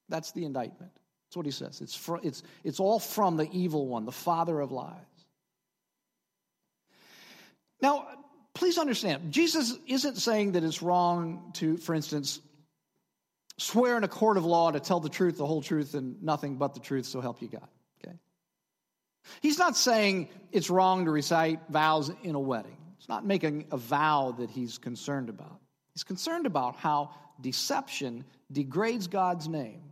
That's 0.09 0.33
the 0.33 0.47
indictment. 0.47 0.93
That's 1.35 1.38
what 1.38 1.47
he 1.47 1.53
says. 1.53 1.81
It's, 1.81 1.97
fr- 1.97 2.19
it's, 2.23 2.45
it's 2.62 2.79
all 2.79 3.00
from 3.00 3.37
the 3.37 3.50
evil 3.50 3.88
one, 3.88 4.05
the 4.05 4.12
father 4.12 4.61
of 4.61 4.71
lies. 4.71 4.95
Now, 7.83 8.07
please 8.55 8.79
understand, 8.79 9.33
Jesus 9.33 9.76
isn't 9.88 10.19
saying 10.19 10.53
that 10.53 10.62
it's 10.62 10.81
wrong 10.81 11.50
to, 11.55 11.76
for 11.76 11.93
instance, 11.93 12.41
swear 13.59 13.97
in 13.97 14.05
a 14.05 14.09
court 14.09 14.37
of 14.37 14.45
law 14.45 14.71
to 14.71 14.79
tell 14.79 15.00
the 15.00 15.09
truth, 15.09 15.37
the 15.37 15.45
whole 15.45 15.61
truth, 15.61 15.95
and 15.95 16.23
nothing 16.23 16.55
but 16.55 16.73
the 16.73 16.81
truth, 16.81 17.07
so 17.07 17.21
help 17.21 17.43
you 17.43 17.49
God. 17.49 17.67
Okay? 18.07 18.14
He's 19.43 19.59
not 19.59 19.76
saying 19.76 20.29
it's 20.53 20.71
wrong 20.71 21.07
to 21.07 21.11
recite 21.11 21.59
vows 21.69 22.12
in 22.23 22.37
a 22.37 22.41
wedding. 22.41 22.76
It's 22.99 23.09
not 23.09 23.26
making 23.26 23.64
a 23.73 23.76
vow 23.76 24.37
that 24.38 24.50
he's 24.50 24.79
concerned 24.79 25.29
about. 25.29 25.59
He's 25.95 26.05
concerned 26.05 26.47
about 26.47 26.76
how 26.76 27.11
deception 27.41 28.25
degrades 28.53 29.09
God's 29.09 29.49
name 29.49 29.84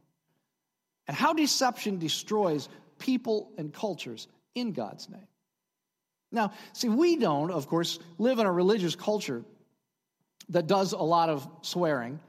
and 1.06 1.16
how 1.16 1.32
deception 1.32 1.98
destroys 1.98 2.68
people 2.98 3.50
and 3.58 3.72
cultures 3.72 4.28
in 4.54 4.72
God's 4.72 5.08
name. 5.08 5.26
Now, 6.30 6.52
see, 6.72 6.88
we 6.88 7.16
don't, 7.16 7.50
of 7.50 7.66
course, 7.68 7.98
live 8.18 8.38
in 8.38 8.46
a 8.46 8.52
religious 8.52 8.96
culture 8.96 9.44
that 10.48 10.66
does 10.66 10.92
a 10.92 10.98
lot 10.98 11.28
of 11.28 11.46
swearing, 11.62 12.20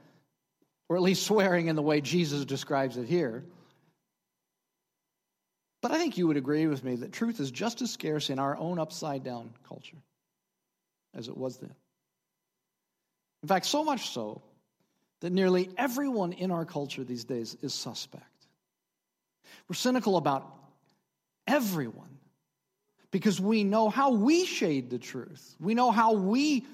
or 0.88 0.96
at 0.96 1.02
least 1.02 1.24
swearing 1.24 1.68
in 1.68 1.76
the 1.76 1.82
way 1.82 2.00
Jesus 2.00 2.44
describes 2.44 2.96
it 2.96 3.06
here. 3.06 3.44
But 5.80 5.92
I 5.92 5.98
think 5.98 6.16
you 6.16 6.26
would 6.26 6.36
agree 6.36 6.66
with 6.66 6.82
me 6.84 6.96
that 6.96 7.12
truth 7.12 7.40
is 7.40 7.50
just 7.50 7.82
as 7.82 7.90
scarce 7.90 8.30
in 8.30 8.38
our 8.38 8.56
own 8.56 8.78
upside 8.78 9.22
down 9.22 9.50
culture 9.68 9.98
as 11.14 11.28
it 11.28 11.36
was 11.36 11.58
then. 11.58 11.74
In 13.42 13.48
fact, 13.48 13.66
so 13.66 13.84
much 13.84 14.10
so 14.10 14.42
that 15.20 15.30
nearly 15.30 15.70
everyone 15.76 16.32
in 16.32 16.50
our 16.50 16.64
culture 16.64 17.04
these 17.04 17.24
days 17.24 17.56
is 17.62 17.74
suspect. 17.74 18.24
We're 19.68 19.74
cynical 19.74 20.16
about 20.16 20.46
everyone 21.46 22.18
because 23.10 23.40
we 23.40 23.64
know 23.64 23.88
how 23.88 24.12
we 24.12 24.44
shade 24.44 24.90
the 24.90 24.98
truth. 24.98 25.54
We 25.60 25.74
know 25.74 25.90
how 25.90 26.14
we 26.14 26.66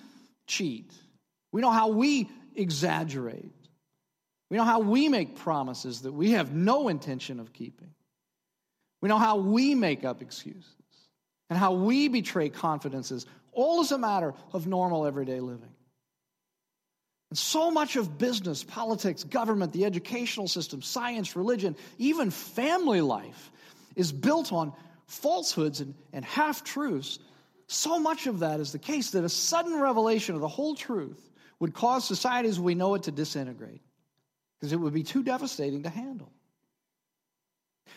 cheat. 0.46 0.92
We 1.52 1.60
know 1.60 1.70
how 1.70 1.88
we 1.88 2.28
exaggerate. 2.54 3.52
We 4.50 4.56
know 4.56 4.64
how 4.64 4.80
we 4.80 5.08
make 5.08 5.36
promises 5.36 6.02
that 6.02 6.12
we 6.12 6.32
have 6.32 6.52
no 6.52 6.88
intention 6.88 7.40
of 7.40 7.52
keeping. 7.52 7.90
We 9.00 9.08
know 9.08 9.18
how 9.18 9.36
we 9.36 9.74
make 9.74 10.04
up 10.04 10.22
excuses 10.22 10.74
and 11.48 11.58
how 11.58 11.72
we 11.72 12.08
betray 12.08 12.48
confidences, 12.48 13.26
all 13.52 13.80
as 13.80 13.92
a 13.92 13.98
matter 13.98 14.34
of 14.52 14.66
normal 14.66 15.06
everyday 15.06 15.40
living. 15.40 15.70
And 17.30 17.38
so 17.38 17.70
much 17.70 17.96
of 17.96 18.18
business, 18.18 18.64
politics, 18.64 19.22
government, 19.22 19.72
the 19.72 19.84
educational 19.84 20.48
system, 20.48 20.82
science, 20.82 21.36
religion, 21.36 21.76
even 21.98 22.30
family 22.30 23.00
life 23.00 23.52
is 23.94 24.10
built 24.10 24.52
on 24.52 24.72
falsehoods 25.06 25.80
and, 25.80 25.94
and 26.12 26.24
half 26.24 26.64
truths. 26.64 27.20
So 27.68 28.00
much 28.00 28.26
of 28.26 28.40
that 28.40 28.58
is 28.58 28.72
the 28.72 28.78
case 28.80 29.10
that 29.12 29.24
a 29.24 29.28
sudden 29.28 29.80
revelation 29.80 30.34
of 30.34 30.40
the 30.40 30.48
whole 30.48 30.74
truth 30.74 31.30
would 31.60 31.72
cause 31.72 32.04
society 32.04 32.48
as 32.48 32.58
we 32.58 32.74
know 32.74 32.94
it 32.96 33.04
to 33.04 33.12
disintegrate 33.12 33.82
because 34.58 34.72
it 34.72 34.76
would 34.76 34.94
be 34.94 35.04
too 35.04 35.22
devastating 35.22 35.84
to 35.84 35.88
handle. 35.88 36.32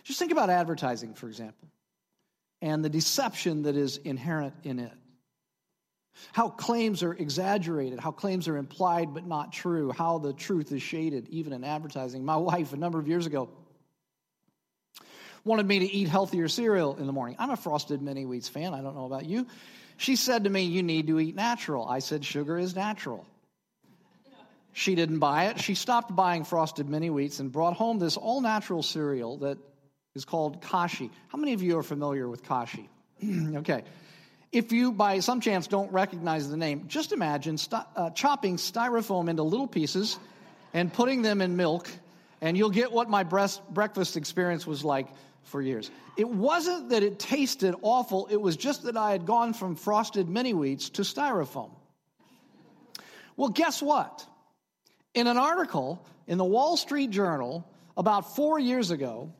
Just 0.03 0.19
think 0.19 0.31
about 0.31 0.49
advertising, 0.49 1.13
for 1.13 1.27
example, 1.27 1.69
and 2.61 2.83
the 2.85 2.89
deception 2.89 3.63
that 3.63 3.75
is 3.75 3.97
inherent 3.97 4.53
in 4.63 4.79
it. 4.79 4.93
How 6.31 6.49
claims 6.49 7.03
are 7.03 7.13
exaggerated, 7.13 7.99
how 7.99 8.11
claims 8.11 8.47
are 8.47 8.57
implied 8.57 9.13
but 9.13 9.25
not 9.25 9.51
true, 9.51 9.91
how 9.91 10.19
the 10.19 10.33
truth 10.33 10.71
is 10.71 10.81
shaded, 10.81 11.27
even 11.29 11.53
in 11.53 11.63
advertising. 11.63 12.23
My 12.23 12.37
wife, 12.51 12.73
a 12.73 12.77
number 12.77 12.99
of 12.99 13.07
years 13.07 13.25
ago, 13.25 13.49
wanted 15.43 15.65
me 15.65 15.79
to 15.79 15.85
eat 15.85 16.07
healthier 16.07 16.47
cereal 16.47 16.95
in 16.95 17.05
the 17.07 17.13
morning. 17.13 17.35
I'm 17.39 17.49
a 17.49 17.57
Frosted 17.57 18.01
Mini 18.01 18.25
Wheats 18.25 18.49
fan. 18.49 18.73
I 18.73 18.81
don't 18.81 18.95
know 18.95 19.05
about 19.05 19.25
you. 19.25 19.47
She 19.97 20.15
said 20.15 20.45
to 20.45 20.49
me, 20.49 20.63
You 20.63 20.83
need 20.83 21.07
to 21.07 21.19
eat 21.19 21.35
natural. 21.35 21.87
I 21.87 21.99
said, 21.99 22.23
Sugar 22.23 22.57
is 22.57 22.75
natural. 22.75 23.25
She 24.73 24.95
didn't 24.95 25.19
buy 25.19 25.45
it. 25.45 25.59
She 25.59 25.75
stopped 25.75 26.15
buying 26.15 26.43
Frosted 26.43 26.89
Mini 26.89 27.09
Wheats 27.09 27.39
and 27.39 27.51
brought 27.51 27.75
home 27.75 27.99
this 27.99 28.17
all 28.17 28.41
natural 28.41 28.81
cereal 28.81 29.37
that 29.37 29.59
is 30.15 30.25
called 30.25 30.61
Kashi. 30.61 31.11
How 31.27 31.37
many 31.37 31.53
of 31.53 31.61
you 31.61 31.77
are 31.77 31.83
familiar 31.83 32.27
with 32.27 32.43
Kashi? 32.43 32.89
okay. 33.55 33.83
If 34.53 34.71
you, 34.71 34.91
by 34.91 35.19
some 35.19 35.41
chance, 35.41 35.65
don't 35.65 35.91
recognize 35.91 36.47
the 36.47 36.57
name, 36.57 36.83
just 36.87 37.11
imagine 37.11 37.57
st- 37.57 37.81
uh, 37.95 38.11
chopping 38.11 38.57
styrofoam 38.57 39.27
into 39.27 39.41
little 39.41 39.65
pieces 39.65 40.19
and 40.75 40.93
putting 40.93 41.23
them 41.23 41.41
in 41.41 41.57
milk, 41.57 41.89
and 42.39 42.55
you'll 42.55 42.69
get 42.69 42.91
what 42.91 43.09
my 43.09 43.23
breast, 43.23 43.67
breakfast 43.71 44.15
experience 44.15 44.67
was 44.67 44.85
like 44.85 45.07
for 45.41 45.59
years. 45.59 45.89
It 46.17 46.29
wasn't 46.29 46.89
that 46.89 47.01
it 47.01 47.17
tasted 47.17 47.73
awful, 47.81 48.27
it 48.29 48.39
was 48.39 48.55
just 48.55 48.83
that 48.83 48.95
I 48.95 49.11
had 49.11 49.25
gone 49.25 49.53
from 49.53 49.75
frosted 49.75 50.29
mini 50.29 50.53
wheats 50.53 50.91
to 50.91 51.01
styrofoam. 51.01 51.71
Well, 53.35 53.49
guess 53.49 53.81
what? 53.81 54.23
In 55.15 55.25
an 55.25 55.37
article 55.37 56.05
in 56.27 56.37
the 56.37 56.45
Wall 56.45 56.77
Street 56.77 57.09
Journal 57.09 57.67
about 57.97 58.35
four 58.35 58.59
years 58.59 58.91
ago, 58.91 59.31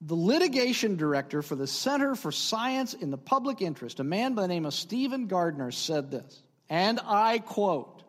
the 0.00 0.14
litigation 0.14 0.96
director 0.96 1.42
for 1.42 1.54
the 1.54 1.66
Center 1.66 2.14
for 2.14 2.32
Science 2.32 2.94
in 2.94 3.10
the 3.10 3.18
Public 3.18 3.60
Interest, 3.60 4.00
a 4.00 4.04
man 4.04 4.34
by 4.34 4.42
the 4.42 4.48
name 4.48 4.64
of 4.64 4.72
Stephen 4.72 5.26
Gardner, 5.26 5.70
said 5.70 6.10
this, 6.10 6.42
and 6.68 6.98
I 7.04 7.38
quote 7.38 8.02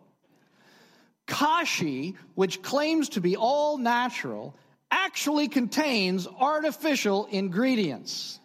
Kashi, 1.27 2.15
which 2.35 2.61
claims 2.61 3.09
to 3.09 3.21
be 3.21 3.35
all 3.35 3.77
natural, 3.77 4.55
actually 4.89 5.47
contains 5.47 6.27
artificial 6.27 7.25
ingredients. 7.25 8.39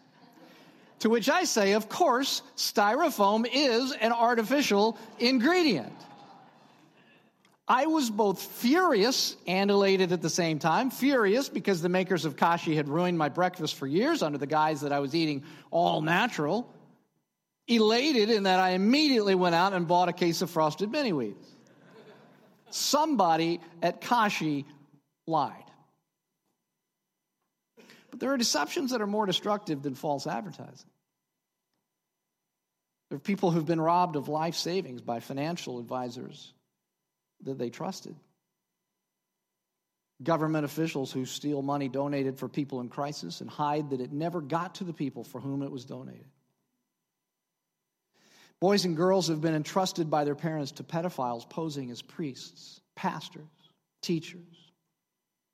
To 1.00 1.10
which 1.10 1.28
I 1.28 1.44
say, 1.44 1.72
of 1.72 1.88
course, 1.88 2.42
styrofoam 2.56 3.46
is 3.52 3.92
an 3.92 4.12
artificial 4.12 4.96
ingredient. 5.18 5.92
I 7.68 7.86
was 7.86 8.10
both 8.10 8.40
furious 8.40 9.36
and 9.46 9.70
elated 9.70 10.12
at 10.12 10.22
the 10.22 10.30
same 10.30 10.60
time. 10.60 10.90
Furious 10.90 11.48
because 11.48 11.82
the 11.82 11.88
makers 11.88 12.24
of 12.24 12.36
Kashi 12.36 12.76
had 12.76 12.88
ruined 12.88 13.18
my 13.18 13.28
breakfast 13.28 13.74
for 13.74 13.88
years 13.88 14.22
under 14.22 14.38
the 14.38 14.46
guise 14.46 14.82
that 14.82 14.92
I 14.92 15.00
was 15.00 15.14
eating 15.16 15.42
all 15.72 16.00
natural. 16.00 16.72
Elated 17.66 18.30
in 18.30 18.44
that 18.44 18.60
I 18.60 18.70
immediately 18.70 19.34
went 19.34 19.56
out 19.56 19.72
and 19.72 19.88
bought 19.88 20.08
a 20.08 20.12
case 20.12 20.42
of 20.42 20.50
frosted 20.50 20.92
mini 20.92 21.10
wheats. 21.10 21.48
Somebody 22.70 23.60
at 23.82 24.00
Kashi 24.00 24.64
lied. 25.26 25.64
But 28.10 28.20
there 28.20 28.32
are 28.32 28.36
deceptions 28.36 28.92
that 28.92 29.00
are 29.00 29.06
more 29.08 29.26
destructive 29.26 29.82
than 29.82 29.96
false 29.96 30.28
advertising. 30.28 30.88
There 33.08 33.16
are 33.16 33.20
people 33.20 33.50
who've 33.50 33.66
been 33.66 33.80
robbed 33.80 34.14
of 34.14 34.28
life 34.28 34.54
savings 34.54 35.00
by 35.00 35.18
financial 35.18 35.80
advisors 35.80 36.52
that 37.42 37.58
they 37.58 37.70
trusted. 37.70 38.16
Government 40.22 40.64
officials 40.64 41.12
who 41.12 41.26
steal 41.26 41.60
money 41.60 41.88
donated 41.88 42.38
for 42.38 42.48
people 42.48 42.80
in 42.80 42.88
crisis 42.88 43.40
and 43.40 43.50
hide 43.50 43.90
that 43.90 44.00
it 44.00 44.12
never 44.12 44.40
got 44.40 44.76
to 44.76 44.84
the 44.84 44.94
people 44.94 45.24
for 45.24 45.40
whom 45.40 45.62
it 45.62 45.70
was 45.70 45.84
donated. 45.84 46.26
Boys 48.60 48.86
and 48.86 48.96
girls 48.96 49.28
have 49.28 49.42
been 49.42 49.54
entrusted 49.54 50.10
by 50.10 50.24
their 50.24 50.34
parents 50.34 50.72
to 50.72 50.82
pedophiles 50.82 51.48
posing 51.48 51.90
as 51.90 52.00
priests, 52.00 52.80
pastors, 52.94 53.44
teachers, 54.00 54.72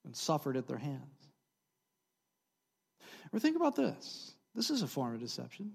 and 0.05 0.17
suffered 0.17 0.57
at 0.57 0.69
their 0.69 0.79
hands. 0.79 1.01
Or 3.33 3.41
think 3.41 3.57
about 3.57 3.75
this 3.75 4.33
this 4.55 4.71
is 4.71 4.83
a 4.83 4.87
form 4.87 5.15
of 5.15 5.21
deception. 5.21 5.73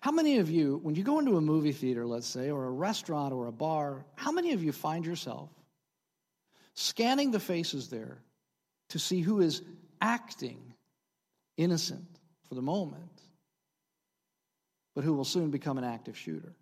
How 0.00 0.10
many 0.10 0.38
of 0.38 0.50
you, 0.50 0.80
when 0.82 0.94
you 0.94 1.02
go 1.02 1.18
into 1.18 1.36
a 1.36 1.40
movie 1.40 1.72
theater, 1.72 2.06
let's 2.06 2.26
say, 2.26 2.50
or 2.50 2.66
a 2.66 2.70
restaurant 2.70 3.32
or 3.32 3.46
a 3.46 3.52
bar, 3.52 4.04
how 4.16 4.32
many 4.32 4.52
of 4.52 4.62
you 4.62 4.72
find 4.72 5.06
yourself 5.06 5.50
scanning 6.74 7.30
the 7.30 7.40
faces 7.40 7.88
there 7.88 8.22
to 8.90 8.98
see 8.98 9.20
who 9.20 9.40
is 9.40 9.62
acting 10.00 10.74
innocent 11.56 12.18
for 12.48 12.54
the 12.54 12.62
moment, 12.62 13.22
but 14.94 15.04
who 15.04 15.14
will 15.14 15.24
soon 15.24 15.50
become 15.50 15.78
an 15.78 15.84
active 15.84 16.16
shooter? 16.16 16.54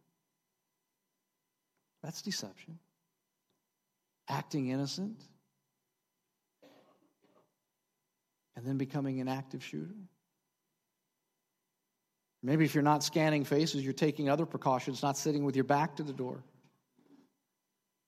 That's 2.02 2.23
deception. 2.23 2.79
Acting 4.29 4.69
innocent 4.69 5.23
and 8.57 8.64
then 8.67 8.76
becoming 8.76 9.21
an 9.21 9.29
active 9.29 9.64
shooter. 9.64 9.95
Maybe 12.43 12.65
if 12.65 12.75
you're 12.75 12.83
not 12.83 13.05
scanning 13.05 13.45
faces, 13.45 13.85
you're 13.85 13.93
taking 13.93 14.29
other 14.31 14.47
precautions, 14.47 15.03
not 15.03 15.19
sitting 15.19 15.45
with 15.45 15.57
your 15.57 15.65
back 15.65 15.97
to 15.97 16.03
the 16.03 16.13
door. 16.13 16.43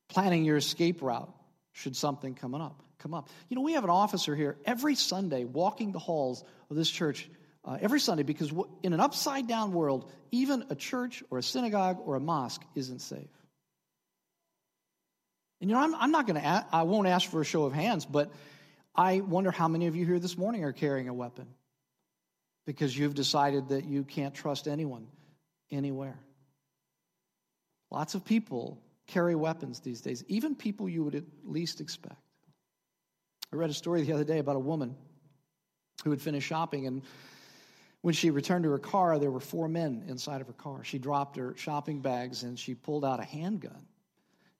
Planning 0.08 0.44
your 0.44 0.56
escape 0.56 1.02
route 1.02 1.32
should 1.72 1.96
something 1.96 2.34
come 2.34 2.54
up. 2.54 2.82
Come 2.98 3.14
up. 3.14 3.28
You 3.48 3.56
know, 3.56 3.62
we 3.62 3.72
have 3.72 3.84
an 3.84 3.90
officer 3.90 4.34
here 4.34 4.56
every 4.64 4.94
Sunday 4.94 5.44
walking 5.44 5.92
the 5.92 5.98
halls 5.98 6.44
of 6.70 6.76
this 6.76 6.90
church 6.90 7.28
uh, 7.64 7.78
every 7.80 8.00
Sunday 8.00 8.22
because 8.22 8.52
in 8.82 8.92
an 8.92 9.00
upside 9.00 9.46
down 9.46 9.72
world, 9.72 10.10
even 10.30 10.64
a 10.70 10.74
church 10.74 11.22
or 11.30 11.38
a 11.38 11.42
synagogue 11.42 11.98
or 12.04 12.14
a 12.14 12.20
mosque 12.20 12.62
isn't 12.74 13.00
safe. 13.00 13.28
And 15.60 15.70
you 15.70 15.76
know, 15.76 15.82
I'm, 15.82 15.94
I'm 15.94 16.10
not 16.10 16.26
going 16.26 16.40
to, 16.40 16.66
I 16.72 16.82
won't 16.82 17.06
ask 17.06 17.30
for 17.30 17.40
a 17.40 17.44
show 17.44 17.64
of 17.64 17.72
hands, 17.72 18.04
but 18.06 18.32
I 18.94 19.20
wonder 19.20 19.50
how 19.50 19.68
many 19.68 19.86
of 19.86 19.96
you 19.96 20.06
here 20.06 20.18
this 20.18 20.36
morning 20.36 20.64
are 20.64 20.72
carrying 20.72 21.08
a 21.08 21.14
weapon 21.14 21.46
because 22.66 22.96
you've 22.96 23.14
decided 23.14 23.68
that 23.70 23.84
you 23.84 24.04
can't 24.04 24.34
trust 24.34 24.68
anyone 24.68 25.06
anywhere. 25.70 26.18
Lots 27.90 28.14
of 28.14 28.24
people 28.24 28.80
carry 29.06 29.34
weapons 29.34 29.80
these 29.80 30.00
days, 30.00 30.24
even 30.28 30.54
people 30.54 30.88
you 30.88 31.04
would 31.04 31.14
at 31.14 31.24
least 31.44 31.80
expect. 31.80 32.16
I 33.52 33.56
read 33.56 33.70
a 33.70 33.74
story 33.74 34.02
the 34.02 34.12
other 34.12 34.24
day 34.24 34.38
about 34.38 34.56
a 34.56 34.60
woman 34.60 34.96
who 36.04 36.10
had 36.10 36.22
finished 36.22 36.48
shopping, 36.48 36.86
and 36.86 37.02
when 38.02 38.14
she 38.14 38.30
returned 38.30 38.64
to 38.64 38.70
her 38.70 38.78
car, 38.78 39.18
there 39.18 39.30
were 39.30 39.40
four 39.40 39.68
men 39.68 40.04
inside 40.08 40.40
of 40.40 40.48
her 40.48 40.52
car. 40.52 40.84
She 40.84 40.98
dropped 40.98 41.36
her 41.36 41.54
shopping 41.56 42.00
bags 42.00 42.42
and 42.42 42.58
she 42.58 42.74
pulled 42.74 43.04
out 43.04 43.20
a 43.20 43.24
handgun 43.24 43.86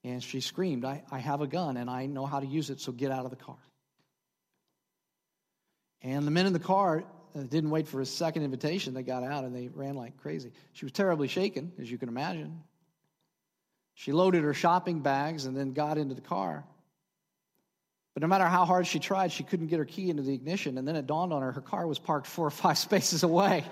and 0.04 0.22
she 0.22 0.40
screamed, 0.40 0.84
I, 0.84 1.02
I 1.10 1.18
have 1.18 1.40
a 1.40 1.46
gun 1.48 1.76
and 1.76 1.90
I 1.90 2.06
know 2.06 2.24
how 2.24 2.38
to 2.38 2.46
use 2.46 2.70
it, 2.70 2.80
so 2.80 2.92
get 2.92 3.10
out 3.10 3.24
of 3.24 3.30
the 3.30 3.36
car. 3.36 3.58
And 6.02 6.24
the 6.26 6.30
men 6.30 6.46
in 6.46 6.52
the 6.52 6.60
car 6.60 7.04
Uh, 7.34 7.42
didn't 7.42 7.70
wait 7.70 7.88
for 7.88 8.00
a 8.00 8.06
second 8.06 8.42
invitation. 8.42 8.94
They 8.94 9.02
got 9.02 9.22
out 9.22 9.44
and 9.44 9.54
they 9.54 9.68
ran 9.68 9.94
like 9.94 10.16
crazy. 10.18 10.52
She 10.72 10.84
was 10.84 10.92
terribly 10.92 11.28
shaken, 11.28 11.72
as 11.80 11.90
you 11.90 11.98
can 11.98 12.08
imagine. 12.08 12.62
She 13.94 14.12
loaded 14.12 14.42
her 14.44 14.54
shopping 14.54 15.00
bags 15.00 15.46
and 15.46 15.56
then 15.56 15.72
got 15.72 15.98
into 15.98 16.14
the 16.14 16.20
car. 16.20 16.64
But 18.14 18.20
no 18.20 18.26
matter 18.26 18.44
how 18.44 18.66
hard 18.66 18.86
she 18.86 18.98
tried, 18.98 19.32
she 19.32 19.42
couldn't 19.42 19.68
get 19.68 19.78
her 19.78 19.84
key 19.86 20.10
into 20.10 20.22
the 20.22 20.34
ignition. 20.34 20.76
And 20.76 20.86
then 20.86 20.96
it 20.96 21.06
dawned 21.06 21.32
on 21.32 21.40
her 21.42 21.52
her 21.52 21.60
car 21.62 21.86
was 21.86 21.98
parked 21.98 22.26
four 22.26 22.46
or 22.46 22.50
five 22.50 22.78
spaces 22.86 23.22
away. 23.22 23.64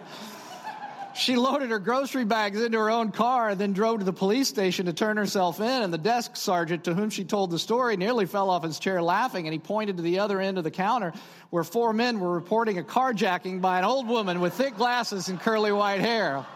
She 1.21 1.37
loaded 1.37 1.69
her 1.69 1.79
grocery 1.79 2.25
bags 2.25 2.63
into 2.63 2.79
her 2.79 2.91
own 2.91 3.13
car 3.13 3.51
and 3.51 3.61
then 3.61 3.75
drove 3.75 3.99
to 3.99 4.07
the 4.07 4.13
police 4.13 4.49
station 4.49 4.87
to 4.87 4.95
turn 4.95 5.19
herself 5.19 5.61
in. 5.61 5.83
And 5.83 5.93
the 5.93 5.99
desk 5.99 6.35
sergeant 6.35 6.85
to 6.85 6.95
whom 6.95 7.11
she 7.11 7.25
told 7.25 7.51
the 7.51 7.59
story 7.59 7.99
nearly 7.99 8.25
fell 8.25 8.49
off 8.49 8.63
his 8.65 8.79
chair 8.79 9.03
laughing. 9.03 9.47
And 9.47 9.53
he 9.53 9.59
pointed 9.59 9.99
to 9.99 10.03
the 10.03 10.21
other 10.21 10.41
end 10.41 10.57
of 10.57 10.65
the 10.65 10.71
counter 10.71 11.13
where 11.51 11.63
four 11.63 11.93
men 11.93 12.21
were 12.21 12.33
reporting 12.33 12.79
a 12.79 12.83
carjacking 12.83 13.61
by 13.61 13.79
an 13.79 13.85
old 13.85 14.09
woman 14.09 14.41
with 14.41 14.55
thick 14.55 14.79
glasses 14.79 15.29
and 15.29 15.39
curly 15.39 15.73
white 15.73 16.01
hair. 16.01 16.47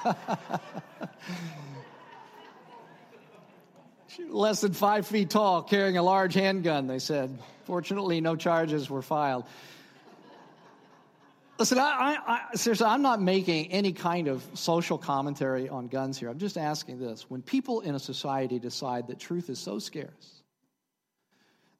Less 4.29 4.61
than 4.61 4.71
five 4.71 5.05
feet 5.05 5.29
tall, 5.29 5.63
carrying 5.63 5.97
a 5.97 6.03
large 6.03 6.33
handgun, 6.33 6.87
they 6.87 6.99
said. 6.99 7.37
Fortunately, 7.65 8.21
no 8.21 8.37
charges 8.37 8.89
were 8.89 9.01
filed. 9.01 9.43
Listen, 11.61 11.77
I, 11.77 12.17
I, 12.25 12.55
seriously, 12.55 12.87
I'm 12.87 13.03
not 13.03 13.21
making 13.21 13.71
any 13.71 13.93
kind 13.93 14.27
of 14.27 14.43
social 14.55 14.97
commentary 14.97 15.69
on 15.69 15.89
guns 15.89 16.17
here. 16.17 16.27
I'm 16.27 16.39
just 16.39 16.57
asking 16.57 16.97
this. 16.97 17.29
When 17.29 17.43
people 17.43 17.81
in 17.81 17.93
a 17.93 17.99
society 17.99 18.57
decide 18.57 19.05
that 19.09 19.19
truth 19.19 19.47
is 19.47 19.59
so 19.59 19.77
scarce 19.77 20.41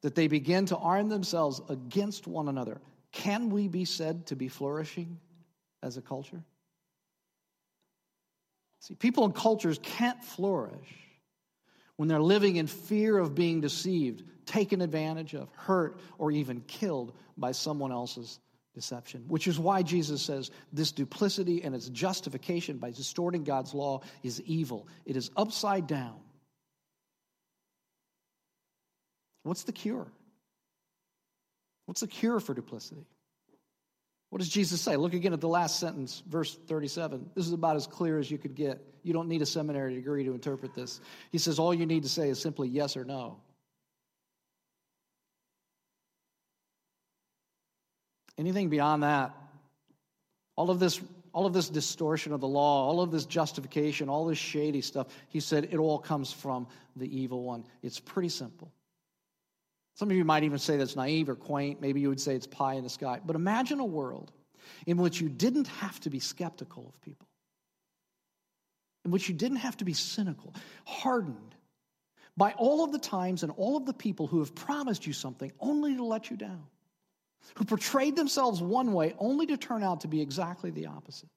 that 0.02 0.14
they 0.14 0.28
begin 0.28 0.66
to 0.66 0.76
arm 0.76 1.08
themselves 1.08 1.60
against 1.68 2.28
one 2.28 2.46
another, 2.46 2.80
can 3.10 3.50
we 3.50 3.66
be 3.66 3.84
said 3.84 4.26
to 4.26 4.36
be 4.36 4.46
flourishing 4.46 5.18
as 5.82 5.96
a 5.96 6.00
culture? 6.00 6.44
See, 8.78 8.94
people 8.94 9.24
and 9.24 9.34
cultures 9.34 9.80
can't 9.82 10.22
flourish 10.22 10.94
when 11.96 12.08
they're 12.08 12.20
living 12.22 12.54
in 12.54 12.68
fear 12.68 13.18
of 13.18 13.34
being 13.34 13.60
deceived, 13.60 14.22
taken 14.46 14.80
advantage 14.80 15.34
of, 15.34 15.48
hurt, 15.56 15.98
or 16.18 16.30
even 16.30 16.60
killed 16.68 17.16
by 17.36 17.50
someone 17.50 17.90
else's 17.90 18.38
deception. 18.74 19.24
Which 19.28 19.46
is 19.46 19.58
why 19.58 19.82
Jesus 19.82 20.22
says 20.22 20.50
this 20.72 20.92
duplicity 20.92 21.62
and 21.62 21.74
its 21.74 21.88
justification 21.88 22.78
by 22.78 22.90
distorting 22.90 23.44
God's 23.44 23.74
law 23.74 24.02
is 24.22 24.40
evil, 24.42 24.88
it 25.04 25.16
is 25.16 25.30
upside 25.36 25.86
down. 25.86 26.18
What's 29.42 29.64
the 29.64 29.72
cure? 29.72 30.06
What's 31.86 32.00
the 32.00 32.06
cure 32.06 32.38
for 32.40 32.54
duplicity? 32.54 33.06
What 34.30 34.38
does 34.38 34.48
Jesus 34.48 34.80
say? 34.80 34.96
Look 34.96 35.12
again 35.12 35.34
at 35.34 35.42
the 35.42 35.48
last 35.48 35.78
sentence, 35.78 36.22
verse 36.26 36.56
37. 36.66 37.30
This 37.34 37.46
is 37.46 37.52
about 37.52 37.76
as 37.76 37.86
clear 37.86 38.18
as 38.18 38.30
you 38.30 38.38
could 38.38 38.54
get. 38.54 38.80
You 39.02 39.12
don't 39.12 39.28
need 39.28 39.42
a 39.42 39.46
seminary 39.46 39.94
degree 39.94 40.24
to 40.24 40.32
interpret 40.32 40.74
this. 40.74 41.00
He 41.30 41.38
says, 41.38 41.58
All 41.58 41.74
you 41.74 41.84
need 41.84 42.04
to 42.04 42.08
say 42.08 42.30
is 42.30 42.40
simply 42.40 42.68
yes 42.68 42.96
or 42.96 43.04
no. 43.04 43.40
Anything 48.38 48.68
beyond 48.68 49.02
that, 49.02 49.34
all 50.56 50.70
of 50.70 50.78
this 50.78 51.00
all 51.34 51.46
of 51.46 51.52
this 51.52 51.68
distortion 51.68 52.32
of 52.32 52.40
the 52.40 52.48
law, 52.48 52.86
all 52.86 53.00
of 53.00 53.10
this 53.10 53.24
justification, 53.24 54.08
all 54.08 54.26
this 54.26 54.38
shady 54.38 54.80
stuff, 54.80 55.06
he 55.28 55.40
said 55.40 55.68
it 55.70 55.78
all 55.78 55.98
comes 55.98 56.32
from 56.32 56.66
the 56.96 57.20
evil 57.20 57.42
one. 57.42 57.64
It's 57.82 57.98
pretty 57.98 58.28
simple. 58.28 58.70
Some 59.94 60.10
of 60.10 60.16
you 60.16 60.24
might 60.24 60.44
even 60.44 60.58
say 60.58 60.76
that's 60.76 60.96
naive 60.96 61.28
or 61.28 61.34
quaint. 61.34 61.80
Maybe 61.80 62.00
you 62.00 62.08
would 62.08 62.20
say 62.20 62.34
it's 62.34 62.46
pie 62.46 62.74
in 62.74 62.84
the 62.84 62.90
sky. 62.90 63.20
But 63.24 63.36
imagine 63.36 63.80
a 63.80 63.84
world 63.84 64.32
in 64.86 64.96
which 64.96 65.20
you 65.20 65.28
didn't 65.28 65.68
have 65.68 65.98
to 66.00 66.10
be 66.10 66.18
skeptical 66.18 66.88
of 66.88 67.00
people, 67.00 67.28
in 69.04 69.10
which 69.10 69.28
you 69.28 69.34
didn't 69.34 69.58
have 69.58 69.76
to 69.78 69.84
be 69.84 69.92
cynical, 69.92 70.54
hardened 70.84 71.54
by 72.36 72.52
all 72.52 72.84
of 72.84 72.92
the 72.92 72.98
times 72.98 73.42
and 73.42 73.52
all 73.56 73.76
of 73.76 73.84
the 73.84 73.92
people 73.92 74.26
who 74.26 74.38
have 74.38 74.54
promised 74.54 75.06
you 75.06 75.12
something 75.12 75.52
only 75.60 75.96
to 75.96 76.04
let 76.04 76.30
you 76.30 76.36
down, 76.36 76.64
who 77.54 77.64
portrayed 77.64 78.16
themselves 78.16 78.60
one 78.60 78.92
way 78.92 79.14
only 79.18 79.46
to 79.46 79.56
turn 79.56 79.82
out 79.82 80.00
to 80.00 80.08
be 80.08 80.20
exactly 80.20 80.70
the 80.70 80.86
opposite. 80.86 81.28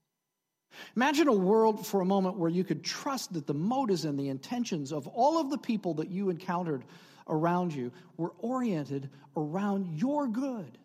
Imagine 0.96 1.28
a 1.28 1.34
world 1.34 1.86
for 1.86 2.02
a 2.02 2.06
moment 2.06 2.38
where 2.38 2.50
you 2.50 2.64
could 2.64 2.84
trust 2.84 3.34
that 3.34 3.48
the 3.48 3.54
motives 3.54 4.06
and 4.06 4.20
the 4.20 4.30
intentions 4.30 4.92
of 4.92 5.08
all 5.08 5.40
of 5.40 5.50
the 5.50 5.58
people 5.58 5.94
that 5.96 6.10
you 6.10 6.30
encountered 6.30 6.84
around 7.28 7.74
you 7.74 7.92
were 8.18 8.34
oriented 8.40 9.10
around 9.36 10.00
your 10.00 10.28
good. 10.28 10.78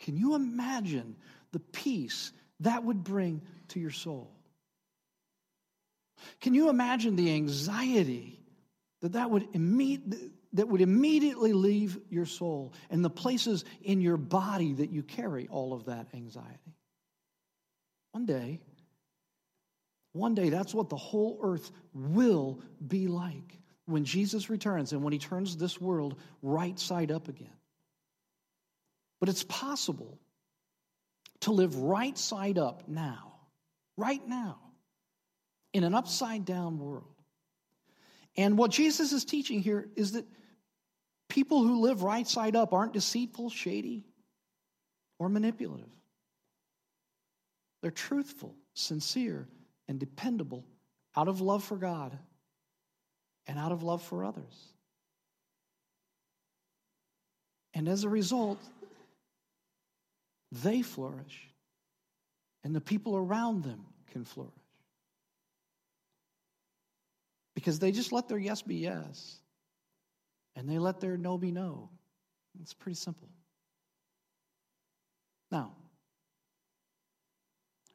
Can 0.00 0.16
you 0.16 0.34
imagine 0.34 1.16
the 1.52 1.60
peace 1.60 2.32
that 2.60 2.84
would 2.84 3.02
bring 3.02 3.42
to 3.68 3.80
your 3.80 3.90
soul? 3.90 4.30
Can 6.40 6.54
you 6.54 6.68
imagine 6.68 7.16
the 7.16 7.32
anxiety 7.32 8.38
that 9.00 9.12
that 9.12 9.30
would, 9.30 9.50
imme- 9.52 10.30
that 10.54 10.68
would 10.68 10.80
immediately 10.80 11.52
leave 11.52 11.98
your 12.08 12.26
soul 12.26 12.72
and 12.90 13.04
the 13.04 13.10
places 13.10 13.64
in 13.82 14.00
your 14.00 14.16
body 14.16 14.72
that 14.74 14.90
you 14.90 15.02
carry 15.02 15.48
all 15.48 15.72
of 15.72 15.86
that 15.86 16.08
anxiety? 16.14 16.74
One 18.12 18.26
day, 18.26 18.60
one 20.12 20.34
day, 20.34 20.48
that's 20.48 20.74
what 20.74 20.88
the 20.88 20.96
whole 20.96 21.38
earth 21.42 21.70
will 21.94 22.60
be 22.86 23.06
like 23.06 23.58
when 23.86 24.04
Jesus 24.04 24.50
returns 24.50 24.92
and 24.92 25.02
when 25.02 25.12
he 25.12 25.18
turns 25.18 25.56
this 25.56 25.80
world 25.80 26.18
right 26.42 26.78
side 26.78 27.12
up 27.12 27.28
again. 27.28 27.48
But 29.20 29.28
it's 29.28 29.44
possible 29.44 30.18
to 31.40 31.52
live 31.52 31.76
right 31.76 32.16
side 32.18 32.58
up 32.58 32.88
now, 32.88 33.34
right 33.96 34.26
now, 34.26 34.58
in 35.72 35.84
an 35.84 35.94
upside 35.94 36.44
down 36.44 36.78
world. 36.78 37.09
And 38.36 38.56
what 38.56 38.70
Jesus 38.70 39.12
is 39.12 39.24
teaching 39.24 39.60
here 39.60 39.88
is 39.96 40.12
that 40.12 40.24
people 41.28 41.62
who 41.62 41.80
live 41.80 42.02
right 42.02 42.26
side 42.26 42.56
up 42.56 42.72
aren't 42.72 42.92
deceitful, 42.92 43.50
shady, 43.50 44.04
or 45.18 45.28
manipulative. 45.28 45.90
They're 47.82 47.90
truthful, 47.90 48.54
sincere, 48.74 49.48
and 49.88 49.98
dependable 49.98 50.64
out 51.16 51.28
of 51.28 51.40
love 51.40 51.64
for 51.64 51.76
God 51.76 52.16
and 53.46 53.58
out 53.58 53.72
of 53.72 53.82
love 53.82 54.02
for 54.02 54.24
others. 54.24 54.72
And 57.74 57.88
as 57.88 58.04
a 58.04 58.08
result, 58.08 58.60
they 60.52 60.82
flourish, 60.82 61.48
and 62.64 62.74
the 62.74 62.80
people 62.80 63.16
around 63.16 63.62
them 63.62 63.84
can 64.12 64.24
flourish. 64.24 64.52
Because 67.60 67.78
they 67.78 67.92
just 67.92 68.10
let 68.10 68.26
their 68.26 68.38
yes 68.38 68.62
be 68.62 68.76
yes, 68.76 69.36
and 70.56 70.66
they 70.66 70.78
let 70.78 70.98
their 70.98 71.18
no 71.18 71.36
be 71.36 71.50
no. 71.50 71.90
It's 72.62 72.72
pretty 72.72 72.96
simple. 72.96 73.28
Now, 75.52 75.72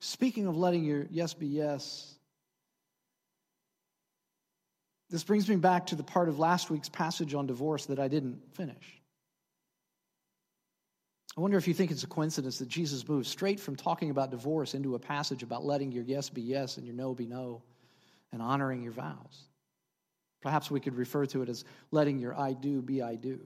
speaking 0.01 0.45
of 0.45 0.55
letting 0.55 0.83
your 0.83 1.07
yes 1.09 1.33
be 1.33 1.47
yes, 1.47 2.13
this 5.09 5.23
brings 5.23 5.49
me 5.49 5.55
back 5.55 5.87
to 5.87 5.95
the 5.95 6.03
part 6.03 6.29
of 6.29 6.37
last 6.37 6.69
week's 6.69 6.89
passage 6.89 7.33
on 7.33 7.47
divorce 7.47 7.87
that 7.87 7.97
I 7.97 8.07
didn't 8.07 8.43
finish. 8.53 9.01
I 11.35 11.41
wonder 11.41 11.57
if 11.57 11.67
you 11.67 11.73
think 11.73 11.89
it's 11.89 12.03
a 12.03 12.07
coincidence 12.07 12.59
that 12.59 12.67
Jesus 12.67 13.07
moves 13.07 13.29
straight 13.29 13.59
from 13.59 13.75
talking 13.75 14.11
about 14.11 14.29
divorce 14.29 14.75
into 14.75 14.93
a 14.93 14.99
passage 14.99 15.41
about 15.41 15.65
letting 15.65 15.91
your 15.91 16.03
yes 16.03 16.29
be 16.29 16.43
yes 16.43 16.77
and 16.77 16.85
your 16.85 16.95
no 16.95 17.15
be 17.15 17.25
no 17.25 17.63
and 18.31 18.43
honoring 18.43 18.83
your 18.83 18.91
vows. 18.91 19.47
Perhaps 20.45 20.69
we 20.69 20.79
could 20.79 20.93
refer 20.93 21.25
to 21.25 21.41
it 21.41 21.49
as 21.49 21.65
letting 21.89 22.19
your 22.19 22.39
I 22.39 22.53
do 22.53 22.79
be 22.79 23.01
I 23.01 23.15
do. 23.15 23.39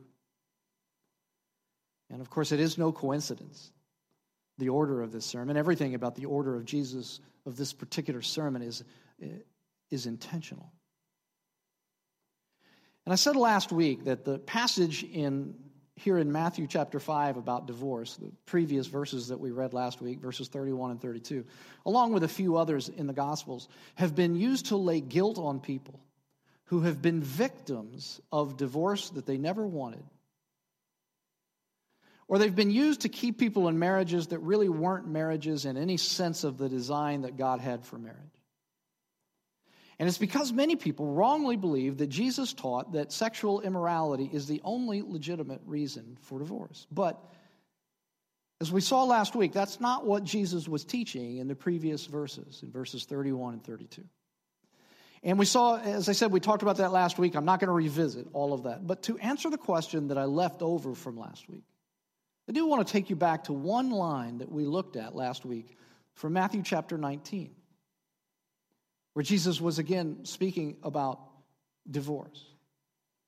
And 2.10 2.20
of 2.20 2.30
course, 2.30 2.52
it 2.52 2.60
is 2.60 2.78
no 2.78 2.92
coincidence. 2.92 3.72
The 4.58 4.68
order 4.68 5.02
of 5.02 5.14
this 5.14 5.26
sermon, 5.26 5.56
everything 5.56 5.96
about 5.96 6.16
the 6.16 6.26
order 6.26 6.58
of 6.58 6.66
Jesus, 6.66 7.22
of 7.46 7.56
this 7.56 7.72
particular 7.72 8.22
sermon, 8.22 8.62
is, 8.62 8.84
is 9.90 10.08
intentional. 10.08 10.74
And 13.06 13.14
I 13.14 13.16
said 13.16 13.38
last 13.38 13.72
week 13.72 14.04
that 14.04 14.26
the 14.26 14.38
passage 14.38 15.02
in 15.04 15.56
here 15.96 16.18
in 16.18 16.34
Matthew 16.34 16.68
chapter 16.68 17.00
5 17.00 17.38
about 17.38 17.66
divorce, 17.66 18.18
the 18.18 18.34
previous 18.46 18.88
verses 18.88 19.30
that 19.30 19.40
we 19.40 19.52
read 19.52 19.74
last 19.74 20.02
week, 20.02 20.20
verses 20.20 20.50
31 20.50 20.92
and 20.92 21.02
32, 21.02 21.46
along 21.86 22.12
with 22.12 22.26
a 22.26 22.28
few 22.28 22.58
others 22.58 22.90
in 22.90 23.08
the 23.08 23.14
Gospels, 23.14 23.70
have 23.96 24.16
been 24.16 24.36
used 24.36 24.66
to 24.66 24.76
lay 24.76 25.00
guilt 25.00 25.38
on 25.38 25.62
people 25.62 26.02
who 26.70 26.82
have 26.82 27.02
been 27.02 27.22
victims 27.22 28.22
of 28.32 28.56
divorce 28.56 29.10
that 29.12 29.26
they 29.26 29.38
never 29.38 29.66
wanted. 29.66 30.04
Or 32.28 32.38
they've 32.38 32.56
been 32.56 32.70
used 32.70 33.02
to 33.02 33.10
keep 33.10 33.40
people 33.40 33.68
in 33.68 33.80
marriages 33.80 34.28
that 34.28 34.38
really 34.40 34.70
weren't 34.70 35.08
marriages 35.08 35.66
in 35.66 35.78
any 35.78 35.98
sense 35.98 36.44
of 36.44 36.60
the 36.60 36.70
design 36.70 37.24
that 37.24 37.38
God 37.38 37.60
had 37.60 37.86
for 37.86 37.98
marriage. 37.98 38.20
And 39.98 40.08
it's 40.08 40.20
because 40.20 40.54
many 40.54 40.76
people 40.76 41.08
wrongly 41.08 41.56
believe 41.56 41.98
that 41.98 42.08
Jesus 42.08 42.54
taught 42.54 42.94
that 42.94 43.12
sexual 43.12 43.62
immorality 43.62 44.30
is 44.32 44.46
the 44.46 44.62
only 44.64 45.02
legitimate 45.02 45.62
reason 45.66 46.20
for 46.22 46.38
divorce. 46.38 46.86
But 46.92 47.20
as 48.62 48.72
we 48.72 48.82
saw 48.82 49.06
last 49.06 49.36
week, 49.36 49.54
that's 49.54 49.80
not 49.80 50.06
what 50.06 50.24
Jesus 50.24 50.68
was 50.68 50.86
teaching 50.86 51.38
in 51.38 51.48
the 51.48 51.56
previous 51.56 52.06
verses, 52.06 52.60
in 52.62 52.72
verses 52.72 53.06
31 53.06 53.54
and 53.56 53.64
32. 53.64 54.04
And 55.22 55.38
we 55.38 55.46
saw, 55.46 55.78
as 55.78 56.08
I 56.08 56.14
said, 56.14 56.32
we 56.32 56.40
talked 56.40 56.62
about 56.62 56.78
that 56.78 56.92
last 56.92 57.20
week. 57.20 57.36
I'm 57.36 57.46
not 57.46 57.60
going 57.60 57.68
to 57.68 57.74
revisit 57.74 58.28
all 58.34 58.54
of 58.54 58.64
that. 58.64 58.88
But 58.88 59.04
to 59.04 59.18
answer 59.18 59.50
the 59.50 59.58
question 59.58 60.08
that 60.08 60.18
I 60.18 60.26
left 60.26 60.62
over 60.62 60.96
from 60.96 61.18
last 61.18 61.50
week, 61.50 61.66
I 62.48 62.54
do 62.54 62.66
want 62.66 62.88
to 62.88 62.92
take 62.92 63.10
you 63.10 63.16
back 63.16 63.46
to 63.46 63.54
one 63.54 63.92
line 63.92 64.38
that 64.38 64.52
we 64.52 64.66
looked 64.66 64.96
at 64.96 65.16
last 65.16 65.46
week 65.46 65.78
from 66.14 66.34
Matthew 66.34 66.64
chapter 66.64 66.98
19 66.98 67.56
where 69.14 69.24
Jesus 69.24 69.60
was 69.60 69.80
again 69.80 70.20
speaking 70.24 70.78
about 70.84 71.20
divorce, 71.90 72.42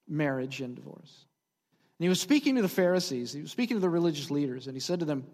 marriage 0.07 0.61
and 0.61 0.75
divorce. 0.75 1.25
And 1.99 2.05
he 2.05 2.07
was 2.07 2.21
speaking 2.21 2.55
to 2.55 2.61
the 2.61 2.69
Pharisees, 2.69 3.33
he 3.33 3.41
was 3.41 3.51
speaking 3.51 3.77
to 3.77 3.81
the 3.81 3.89
religious 3.89 4.31
leaders, 4.31 4.67
and 4.67 4.75
he 4.75 4.79
said 4.79 4.99
to 4.99 5.05
them, 5.05 5.25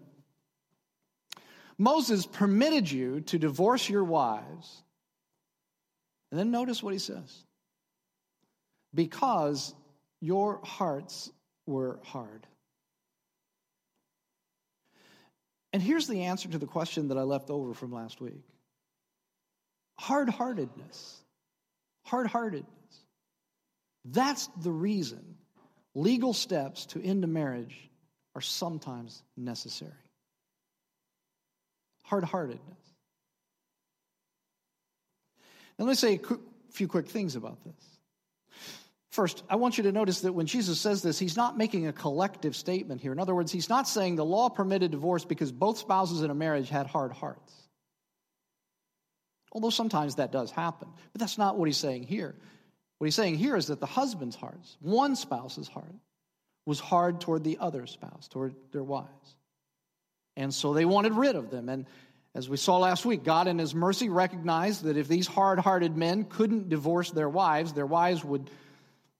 Moses 1.78 2.26
permitted 2.26 2.90
you 2.90 3.20
to 3.20 3.38
divorce 3.38 3.88
your 3.88 4.02
wives. 4.02 4.82
And 6.30 6.38
then 6.38 6.50
notice 6.50 6.82
what 6.82 6.92
he 6.92 6.98
says. 6.98 7.44
because 8.94 9.74
your 10.20 10.60
hearts 10.64 11.30
were 11.66 12.00
hard. 12.04 12.46
And 15.72 15.82
here's 15.82 16.08
the 16.08 16.22
answer 16.22 16.48
to 16.48 16.58
the 16.58 16.66
question 16.66 17.08
that 17.08 17.18
I 17.18 17.22
left 17.22 17.50
over 17.50 17.74
from 17.74 17.92
last 17.92 18.20
week 18.20 18.42
hard 19.98 20.28
heartedness. 20.28 21.22
Hard 22.04 22.26
heartedness. 22.26 22.72
That's 24.06 24.48
the 24.62 24.70
reason 24.70 25.36
legal 25.94 26.32
steps 26.32 26.86
to 26.86 27.02
end 27.02 27.24
a 27.24 27.26
marriage 27.26 27.90
are 28.34 28.40
sometimes 28.40 29.22
necessary. 29.36 29.92
Hard 32.04 32.24
heartedness. 32.24 32.87
Now, 35.78 35.84
let 35.84 35.90
me 35.90 35.94
say 35.94 36.20
a 36.30 36.72
few 36.72 36.88
quick 36.88 37.08
things 37.08 37.36
about 37.36 37.62
this. 37.64 37.98
First, 39.10 39.42
I 39.48 39.56
want 39.56 39.78
you 39.78 39.84
to 39.84 39.92
notice 39.92 40.20
that 40.20 40.32
when 40.32 40.46
Jesus 40.46 40.80
says 40.80 41.02
this, 41.02 41.18
he's 41.18 41.36
not 41.36 41.56
making 41.56 41.86
a 41.86 41.92
collective 41.92 42.54
statement 42.54 43.00
here. 43.00 43.10
In 43.10 43.18
other 43.18 43.34
words, 43.34 43.50
he's 43.50 43.68
not 43.68 43.88
saying 43.88 44.16
the 44.16 44.24
law 44.24 44.48
permitted 44.48 44.90
divorce 44.90 45.24
because 45.24 45.50
both 45.50 45.78
spouses 45.78 46.22
in 46.22 46.30
a 46.30 46.34
marriage 46.34 46.68
had 46.68 46.86
hard 46.86 47.12
hearts. 47.12 47.52
Although 49.50 49.70
sometimes 49.70 50.16
that 50.16 50.30
does 50.30 50.50
happen. 50.50 50.88
But 51.12 51.20
that's 51.20 51.38
not 51.38 51.58
what 51.58 51.66
he's 51.66 51.78
saying 51.78 52.04
here. 52.04 52.34
What 52.98 53.06
he's 53.06 53.14
saying 53.14 53.36
here 53.36 53.56
is 53.56 53.68
that 53.68 53.80
the 53.80 53.86
husband's 53.86 54.36
hearts, 54.36 54.76
one 54.80 55.16
spouse's 55.16 55.68
heart, 55.68 55.94
was 56.66 56.78
hard 56.78 57.20
toward 57.20 57.44
the 57.44 57.58
other 57.60 57.86
spouse, 57.86 58.28
toward 58.28 58.54
their 58.72 58.84
wives. 58.84 59.36
And 60.36 60.52
so 60.52 60.74
they 60.74 60.84
wanted 60.84 61.14
rid 61.14 61.34
of 61.34 61.50
them. 61.50 61.68
And 61.68 61.86
as 62.38 62.48
we 62.48 62.56
saw 62.56 62.78
last 62.78 63.04
week, 63.04 63.24
God 63.24 63.48
in 63.48 63.58
His 63.58 63.74
mercy 63.74 64.08
recognized 64.08 64.84
that 64.84 64.96
if 64.96 65.08
these 65.08 65.26
hard 65.26 65.58
hearted 65.58 65.96
men 65.96 66.22
couldn't 66.22 66.68
divorce 66.68 67.10
their 67.10 67.28
wives, 67.28 67.72
their 67.72 67.84
wives 67.84 68.24
would, 68.24 68.48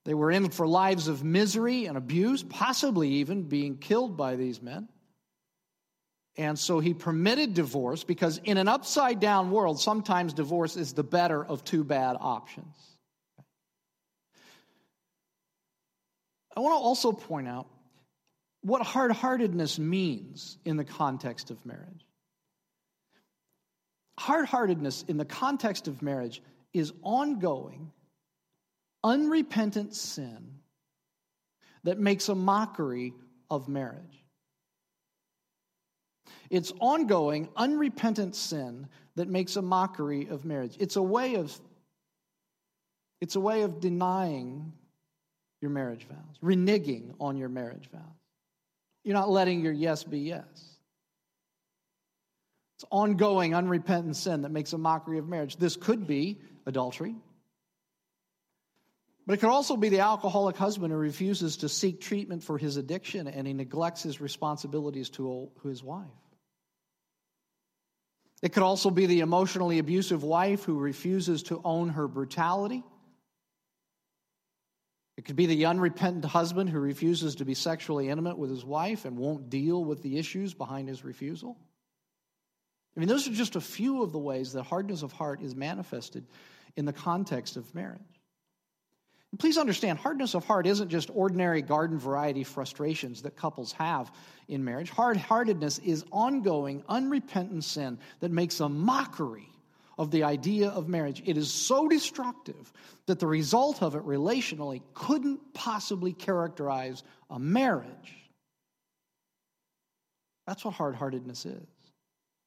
they 0.04 0.14
were 0.14 0.30
in 0.30 0.50
for 0.50 0.68
lives 0.68 1.08
of 1.08 1.24
misery 1.24 1.86
and 1.86 1.98
abuse, 1.98 2.44
possibly 2.44 3.08
even 3.14 3.42
being 3.42 3.76
killed 3.76 4.16
by 4.16 4.36
these 4.36 4.62
men. 4.62 4.88
And 6.36 6.56
so 6.56 6.78
He 6.78 6.94
permitted 6.94 7.54
divorce 7.54 8.04
because 8.04 8.38
in 8.44 8.56
an 8.56 8.68
upside 8.68 9.18
down 9.18 9.50
world, 9.50 9.80
sometimes 9.80 10.32
divorce 10.32 10.76
is 10.76 10.92
the 10.92 11.02
better 11.02 11.44
of 11.44 11.64
two 11.64 11.82
bad 11.82 12.16
options. 12.20 12.76
I 16.56 16.60
want 16.60 16.74
to 16.74 16.84
also 16.84 17.10
point 17.10 17.48
out 17.48 17.66
what 18.60 18.82
hard 18.82 19.10
heartedness 19.10 19.76
means 19.76 20.56
in 20.64 20.76
the 20.76 20.84
context 20.84 21.50
of 21.50 21.66
marriage. 21.66 22.07
Hard 24.18 24.46
heartedness 24.46 25.04
in 25.06 25.16
the 25.16 25.24
context 25.24 25.86
of 25.86 26.02
marriage 26.02 26.42
is 26.72 26.92
ongoing, 27.02 27.92
unrepentant 29.04 29.94
sin 29.94 30.58
that 31.84 32.00
makes 32.00 32.28
a 32.28 32.34
mockery 32.34 33.14
of 33.48 33.68
marriage. 33.68 34.24
It's 36.50 36.72
ongoing, 36.80 37.48
unrepentant 37.56 38.34
sin 38.34 38.88
that 39.14 39.28
makes 39.28 39.54
a 39.54 39.62
mockery 39.62 40.26
of 40.28 40.44
marriage. 40.44 40.76
It's 40.80 40.96
a 40.96 41.02
way 41.02 41.36
of 41.36 41.56
it's 43.20 43.36
a 43.36 43.40
way 43.40 43.62
of 43.62 43.78
denying 43.78 44.72
your 45.60 45.70
marriage 45.70 46.06
vows, 46.08 46.38
reneging 46.42 47.14
on 47.20 47.36
your 47.36 47.48
marriage 47.48 47.88
vows. 47.92 48.02
You're 49.04 49.14
not 49.14 49.30
letting 49.30 49.60
your 49.60 49.72
yes 49.72 50.02
be 50.02 50.18
yes. 50.18 50.77
It's 52.78 52.84
ongoing, 52.92 53.56
unrepentant 53.56 54.14
sin 54.14 54.42
that 54.42 54.50
makes 54.50 54.72
a 54.72 54.78
mockery 54.78 55.18
of 55.18 55.26
marriage. 55.28 55.56
This 55.56 55.74
could 55.74 56.06
be 56.06 56.38
adultery, 56.64 57.16
but 59.26 59.32
it 59.32 59.38
could 59.38 59.50
also 59.50 59.76
be 59.76 59.88
the 59.88 59.98
alcoholic 59.98 60.56
husband 60.56 60.92
who 60.92 60.98
refuses 60.98 61.56
to 61.56 61.68
seek 61.68 62.00
treatment 62.00 62.44
for 62.44 62.56
his 62.56 62.76
addiction 62.76 63.26
and 63.26 63.48
he 63.48 63.52
neglects 63.52 64.04
his 64.04 64.20
responsibilities 64.20 65.10
to 65.10 65.50
his 65.64 65.82
wife. 65.82 66.06
It 68.42 68.52
could 68.52 68.62
also 68.62 68.90
be 68.90 69.06
the 69.06 69.20
emotionally 69.20 69.80
abusive 69.80 70.22
wife 70.22 70.62
who 70.62 70.78
refuses 70.78 71.42
to 71.44 71.60
own 71.64 71.88
her 71.88 72.06
brutality. 72.06 72.84
It 75.16 75.24
could 75.24 75.34
be 75.34 75.46
the 75.46 75.66
unrepentant 75.66 76.26
husband 76.26 76.70
who 76.70 76.78
refuses 76.78 77.34
to 77.34 77.44
be 77.44 77.54
sexually 77.54 78.08
intimate 78.08 78.38
with 78.38 78.50
his 78.50 78.64
wife 78.64 79.04
and 79.04 79.18
won't 79.18 79.50
deal 79.50 79.84
with 79.84 80.00
the 80.00 80.16
issues 80.16 80.54
behind 80.54 80.88
his 80.88 81.02
refusal. 81.02 81.58
I 82.98 83.00
mean, 83.00 83.08
those 83.08 83.28
are 83.28 83.32
just 83.32 83.54
a 83.54 83.60
few 83.60 84.02
of 84.02 84.10
the 84.10 84.18
ways 84.18 84.54
that 84.54 84.64
hardness 84.64 85.04
of 85.04 85.12
heart 85.12 85.40
is 85.40 85.54
manifested 85.54 86.26
in 86.74 86.84
the 86.84 86.92
context 86.92 87.56
of 87.56 87.72
marriage. 87.72 88.00
And 89.30 89.38
please 89.38 89.56
understand, 89.56 90.00
hardness 90.00 90.34
of 90.34 90.44
heart 90.44 90.66
isn't 90.66 90.88
just 90.88 91.08
ordinary 91.14 91.62
garden 91.62 91.96
variety 91.96 92.42
frustrations 92.42 93.22
that 93.22 93.36
couples 93.36 93.70
have 93.74 94.10
in 94.48 94.64
marriage. 94.64 94.90
Hard 94.90 95.16
heartedness 95.16 95.78
is 95.78 96.04
ongoing, 96.10 96.82
unrepentant 96.88 97.62
sin 97.62 98.00
that 98.18 98.32
makes 98.32 98.58
a 98.58 98.68
mockery 98.68 99.48
of 99.96 100.10
the 100.10 100.24
idea 100.24 100.70
of 100.70 100.88
marriage. 100.88 101.22
It 101.24 101.36
is 101.36 101.52
so 101.52 101.86
destructive 101.86 102.72
that 103.06 103.20
the 103.20 103.28
result 103.28 103.80
of 103.80 103.94
it 103.94 104.02
relationally 104.02 104.82
couldn't 104.94 105.54
possibly 105.54 106.14
characterize 106.14 107.04
a 107.30 107.38
marriage. 107.38 108.16
That's 110.48 110.64
what 110.64 110.74
hard 110.74 110.96
heartedness 110.96 111.46
is. 111.46 111.77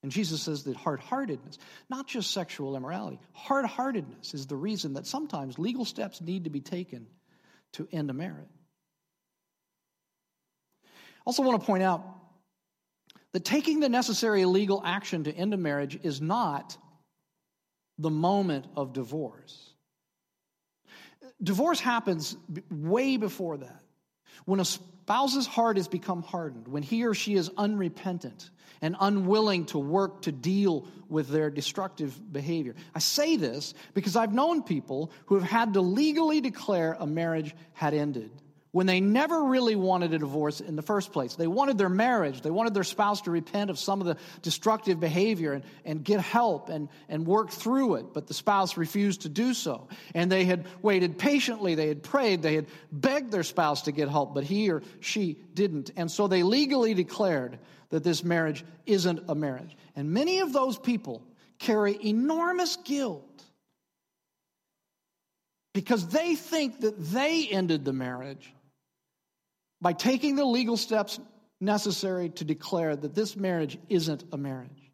And 0.03 0.11
Jesus 0.11 0.41
says 0.41 0.63
that 0.63 0.75
hard 0.75 0.99
heartedness, 0.99 1.59
not 1.89 2.07
just 2.07 2.31
sexual 2.31 2.75
immorality, 2.75 3.19
hard 3.33 3.65
heartedness 3.65 4.33
is 4.33 4.47
the 4.47 4.55
reason 4.55 4.93
that 4.93 5.05
sometimes 5.05 5.59
legal 5.59 5.85
steps 5.85 6.21
need 6.21 6.45
to 6.45 6.49
be 6.49 6.61
taken 6.61 7.05
to 7.73 7.87
end 7.91 8.09
a 8.09 8.13
marriage. 8.13 8.47
I 10.83 11.23
also, 11.25 11.43
want 11.43 11.61
to 11.61 11.65
point 11.65 11.83
out 11.83 12.03
that 13.31 13.45
taking 13.45 13.79
the 13.79 13.89
necessary 13.89 14.43
legal 14.45 14.81
action 14.83 15.25
to 15.25 15.31
end 15.31 15.53
a 15.53 15.57
marriage 15.57 15.99
is 16.01 16.19
not 16.19 16.75
the 17.99 18.09
moment 18.09 18.65
of 18.75 18.93
divorce. 18.93 19.73
Divorce 21.41 21.79
happens 21.79 22.35
way 22.71 23.17
before 23.17 23.57
that. 23.57 23.83
When 24.45 24.59
a 24.59 24.65
spouse's 24.65 25.47
heart 25.47 25.77
has 25.77 25.87
become 25.87 26.23
hardened, 26.23 26.67
when 26.67 26.83
he 26.83 27.05
or 27.05 27.13
she 27.13 27.35
is 27.35 27.49
unrepentant, 27.57 28.49
and 28.81 28.95
unwilling 28.99 29.65
to 29.65 29.77
work 29.77 30.23
to 30.23 30.31
deal 30.31 30.87
with 31.07 31.27
their 31.27 31.49
destructive 31.51 32.19
behavior. 32.33 32.75
I 32.95 32.99
say 32.99 33.35
this 33.35 33.73
because 33.93 34.15
I've 34.15 34.33
known 34.33 34.63
people 34.63 35.11
who 35.27 35.35
have 35.35 35.43
had 35.43 35.73
to 35.73 35.81
legally 35.81 36.41
declare 36.41 36.97
a 36.99 37.05
marriage 37.05 37.55
had 37.73 37.93
ended 37.93 38.31
when 38.71 38.87
they 38.87 39.01
never 39.01 39.43
really 39.43 39.75
wanted 39.75 40.13
a 40.13 40.19
divorce 40.19 40.61
in 40.61 40.77
the 40.77 40.81
first 40.81 41.11
place. 41.11 41.35
They 41.35 41.47
wanted 41.47 41.77
their 41.77 41.89
marriage, 41.89 42.41
they 42.41 42.51
wanted 42.51 42.73
their 42.73 42.85
spouse 42.85 43.21
to 43.21 43.31
repent 43.31 43.69
of 43.69 43.77
some 43.77 43.99
of 43.99 44.07
the 44.07 44.17
destructive 44.41 44.99
behavior 44.99 45.53
and, 45.53 45.63
and 45.83 46.03
get 46.03 46.21
help 46.21 46.69
and, 46.69 46.87
and 47.09 47.25
work 47.25 47.51
through 47.51 47.95
it, 47.95 48.13
but 48.13 48.27
the 48.27 48.33
spouse 48.33 48.77
refused 48.77 49.21
to 49.21 49.29
do 49.29 49.53
so. 49.53 49.89
And 50.15 50.31
they 50.31 50.45
had 50.45 50.65
waited 50.81 51.17
patiently, 51.17 51.75
they 51.75 51.89
had 51.89 52.01
prayed, 52.01 52.41
they 52.41 52.55
had 52.55 52.67
begged 52.91 53.31
their 53.31 53.43
spouse 53.43 53.83
to 53.83 53.91
get 53.91 54.07
help, 54.07 54.33
but 54.33 54.45
he 54.45 54.71
or 54.71 54.81
she 55.01 55.37
didn't. 55.53 55.91
And 55.97 56.09
so 56.09 56.27
they 56.27 56.43
legally 56.43 56.93
declared 56.93 57.59
that 57.89 58.03
this 58.05 58.23
marriage 58.23 58.63
isn't 58.85 59.25
a 59.27 59.35
marriage. 59.35 59.75
And 59.97 60.11
many 60.11 60.39
of 60.39 60.53
those 60.53 60.77
people 60.77 61.23
carry 61.59 61.97
enormous 62.05 62.77
guilt 62.77 63.27
because 65.73 66.07
they 66.07 66.35
think 66.35 66.81
that 66.81 66.97
they 66.97 67.47
ended 67.47 67.83
the 67.83 67.93
marriage 67.93 68.53
by 69.81 69.93
taking 69.93 70.35
the 70.35 70.45
legal 70.45 70.77
steps 70.77 71.19
necessary 71.59 72.29
to 72.29 72.43
declare 72.43 72.95
that 72.95 73.15
this 73.15 73.35
marriage 73.35 73.77
isn't 73.89 74.23
a 74.31 74.37
marriage. 74.37 74.91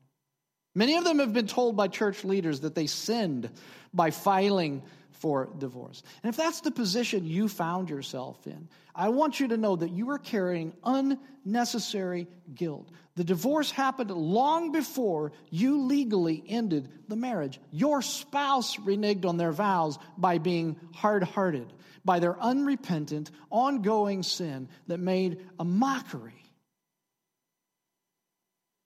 Many 0.76 0.96
of 0.96 1.04
them 1.04 1.20
have 1.20 1.34
been 1.34 1.48
told 1.48 1.76
by 1.76 1.88
church 1.88 2.24
leaders 2.24 2.60
that 2.60 2.76
they 2.76 2.88
sinned 2.88 3.50
by 3.94 4.12
filing 4.12 4.84
for 5.12 5.50
divorce. 5.58 6.04
And 6.22 6.30
if 6.30 6.38
that's 6.38 6.62
the 6.62 6.70
position 6.70 7.26
you 7.26 7.48
found 7.48 7.90
yourself 7.90 8.46
in, 8.46 8.70
I 8.94 9.10
want 9.10 9.40
you 9.40 9.48
to 9.48 9.58
know 9.58 9.76
that 9.76 9.90
you 9.90 10.12
are 10.12 10.20
carrying 10.20 10.74
unnecessary 10.84 12.28
guilt. 12.54 12.92
The 13.16 13.24
divorce 13.24 13.72
happened 13.72 14.12
long 14.12 14.72
before 14.72 15.32
you 15.50 15.82
legally 15.82 16.44
ended 16.48 16.90
the 17.08 17.16
marriage. 17.16 17.60
Your 17.72 18.04
spouse 18.04 18.78
reneged 18.78 19.26
on 19.26 19.38
their 19.38 19.52
vows 19.52 19.98
by 20.18 20.38
being 20.38 20.80
hard 20.94 21.24
hearted, 21.24 21.74
by 22.08 22.20
their 22.20 22.40
unrepentant, 22.42 23.30
ongoing 23.52 24.24
sin 24.24 24.70
that 24.88 24.98
made 24.98 25.46
a 25.60 25.66
mockery 25.66 26.42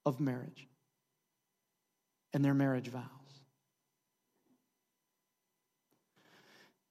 of 0.06 0.20
marriage 0.20 0.68
and 2.34 2.44
their 2.44 2.56
marriage 2.56 2.88
vows. 2.88 3.04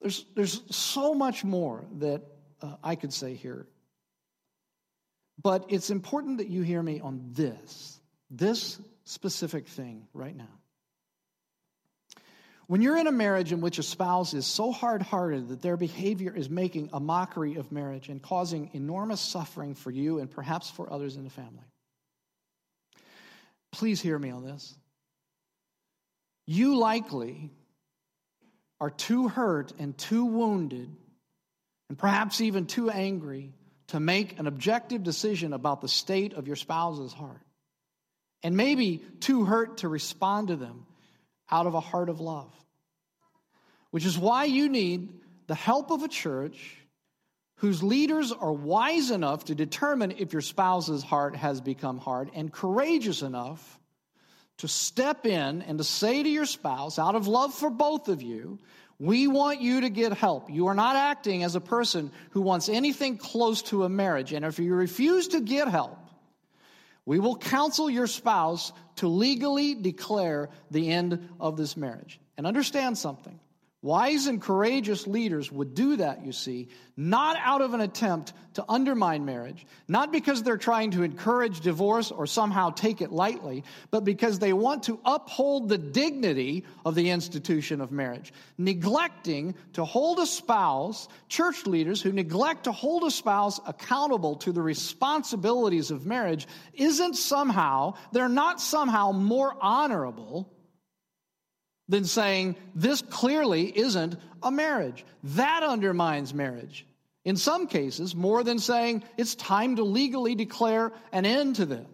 There's, 0.00 0.24
there's 0.36 0.62
so 0.74 1.14
much 1.14 1.42
more 1.44 1.84
that 1.98 2.22
uh, 2.62 2.76
I 2.82 2.94
could 2.94 3.12
say 3.12 3.34
here. 3.34 3.66
But 5.42 5.66
it's 5.68 5.90
important 5.90 6.38
that 6.38 6.48
you 6.48 6.62
hear 6.62 6.82
me 6.82 7.00
on 7.00 7.30
this, 7.32 8.00
this 8.30 8.80
specific 9.02 9.66
thing 9.66 10.06
right 10.14 10.36
now. 10.36 10.60
When 12.70 12.82
you're 12.82 12.98
in 12.98 13.08
a 13.08 13.10
marriage 13.10 13.50
in 13.50 13.60
which 13.60 13.80
a 13.80 13.82
spouse 13.82 14.32
is 14.32 14.46
so 14.46 14.70
hard 14.70 15.02
hearted 15.02 15.48
that 15.48 15.60
their 15.60 15.76
behavior 15.76 16.32
is 16.32 16.48
making 16.48 16.90
a 16.92 17.00
mockery 17.00 17.56
of 17.56 17.72
marriage 17.72 18.08
and 18.08 18.22
causing 18.22 18.70
enormous 18.74 19.20
suffering 19.20 19.74
for 19.74 19.90
you 19.90 20.20
and 20.20 20.30
perhaps 20.30 20.70
for 20.70 20.92
others 20.92 21.16
in 21.16 21.24
the 21.24 21.30
family, 21.30 21.64
please 23.72 24.00
hear 24.00 24.16
me 24.16 24.30
on 24.30 24.44
this. 24.44 24.72
You 26.46 26.78
likely 26.78 27.50
are 28.80 28.90
too 28.90 29.26
hurt 29.26 29.72
and 29.80 29.98
too 29.98 30.24
wounded, 30.26 30.94
and 31.88 31.98
perhaps 31.98 32.40
even 32.40 32.66
too 32.66 32.88
angry 32.88 33.52
to 33.88 33.98
make 33.98 34.38
an 34.38 34.46
objective 34.46 35.02
decision 35.02 35.54
about 35.54 35.80
the 35.80 35.88
state 35.88 36.34
of 36.34 36.46
your 36.46 36.54
spouse's 36.54 37.12
heart, 37.12 37.42
and 38.44 38.56
maybe 38.56 39.02
too 39.18 39.44
hurt 39.44 39.78
to 39.78 39.88
respond 39.88 40.46
to 40.48 40.54
them 40.54 40.86
out 41.50 41.66
of 41.66 41.74
a 41.74 41.80
heart 41.80 42.08
of 42.08 42.20
love. 42.20 42.52
Which 43.90 44.06
is 44.06 44.18
why 44.18 44.44
you 44.44 44.68
need 44.68 45.08
the 45.46 45.54
help 45.54 45.90
of 45.90 46.02
a 46.02 46.08
church 46.08 46.76
whose 47.56 47.82
leaders 47.82 48.32
are 48.32 48.52
wise 48.52 49.10
enough 49.10 49.46
to 49.46 49.54
determine 49.54 50.12
if 50.12 50.32
your 50.32 50.42
spouse's 50.42 51.02
heart 51.02 51.36
has 51.36 51.60
become 51.60 51.98
hard 51.98 52.30
and 52.34 52.52
courageous 52.52 53.22
enough 53.22 53.78
to 54.58 54.68
step 54.68 55.26
in 55.26 55.62
and 55.62 55.78
to 55.78 55.84
say 55.84 56.22
to 56.22 56.28
your 56.28 56.46
spouse, 56.46 56.98
out 56.98 57.14
of 57.14 57.26
love 57.26 57.52
for 57.52 57.70
both 57.70 58.08
of 58.08 58.22
you, 58.22 58.58
we 58.98 59.26
want 59.26 59.60
you 59.62 59.80
to 59.80 59.88
get 59.88 60.12
help. 60.12 60.50
You 60.50 60.66
are 60.66 60.74
not 60.74 60.94
acting 60.94 61.42
as 61.42 61.54
a 61.54 61.60
person 61.60 62.12
who 62.30 62.42
wants 62.42 62.68
anything 62.68 63.16
close 63.16 63.62
to 63.62 63.84
a 63.84 63.88
marriage. 63.88 64.32
And 64.34 64.44
if 64.44 64.58
you 64.58 64.74
refuse 64.74 65.28
to 65.28 65.40
get 65.40 65.68
help, 65.68 65.98
we 67.06 67.18
will 67.18 67.36
counsel 67.36 67.90
your 67.90 68.06
spouse 68.06 68.72
to 68.96 69.08
legally 69.08 69.74
declare 69.74 70.50
the 70.70 70.90
end 70.90 71.28
of 71.40 71.56
this 71.56 71.76
marriage. 71.76 72.20
And 72.36 72.46
understand 72.46 72.96
something 72.96 73.38
Wise 73.82 74.26
and 74.26 74.42
courageous 74.42 75.06
leaders 75.06 75.50
would 75.50 75.74
do 75.74 75.96
that, 75.96 76.22
you 76.22 76.32
see, 76.32 76.68
not 76.98 77.38
out 77.38 77.62
of 77.62 77.72
an 77.72 77.80
attempt 77.80 78.34
to 78.52 78.64
undermine 78.68 79.24
marriage, 79.24 79.64
not 79.88 80.12
because 80.12 80.42
they're 80.42 80.58
trying 80.58 80.90
to 80.90 81.02
encourage 81.02 81.62
divorce 81.62 82.10
or 82.10 82.26
somehow 82.26 82.68
take 82.68 83.00
it 83.00 83.10
lightly, 83.10 83.64
but 83.90 84.04
because 84.04 84.38
they 84.38 84.52
want 84.52 84.82
to 84.82 85.00
uphold 85.06 85.70
the 85.70 85.78
dignity 85.78 86.64
of 86.84 86.94
the 86.94 87.08
institution 87.08 87.80
of 87.80 87.90
marriage. 87.90 88.34
Neglecting 88.58 89.54
to 89.72 89.86
hold 89.86 90.18
a 90.18 90.26
spouse, 90.26 91.08
church 91.30 91.64
leaders 91.64 92.02
who 92.02 92.12
neglect 92.12 92.64
to 92.64 92.72
hold 92.72 93.04
a 93.04 93.10
spouse 93.10 93.60
accountable 93.66 94.36
to 94.36 94.52
the 94.52 94.60
responsibilities 94.60 95.90
of 95.90 96.04
marriage, 96.04 96.46
isn't 96.74 97.14
somehow, 97.14 97.94
they're 98.12 98.28
not 98.28 98.60
somehow 98.60 99.12
more 99.12 99.56
honorable 99.58 100.52
than 101.90 102.04
saying 102.04 102.56
this 102.74 103.02
clearly 103.02 103.76
isn't 103.76 104.16
a 104.42 104.50
marriage. 104.50 105.04
That 105.24 105.62
undermines 105.62 106.32
marriage. 106.32 106.86
In 107.24 107.36
some 107.36 107.66
cases, 107.66 108.14
more 108.14 108.42
than 108.42 108.58
saying 108.58 109.02
it's 109.18 109.34
time 109.34 109.76
to 109.76 109.82
legally 109.82 110.34
declare 110.34 110.92
an 111.12 111.26
end 111.26 111.56
to 111.56 111.66
this. 111.66 111.86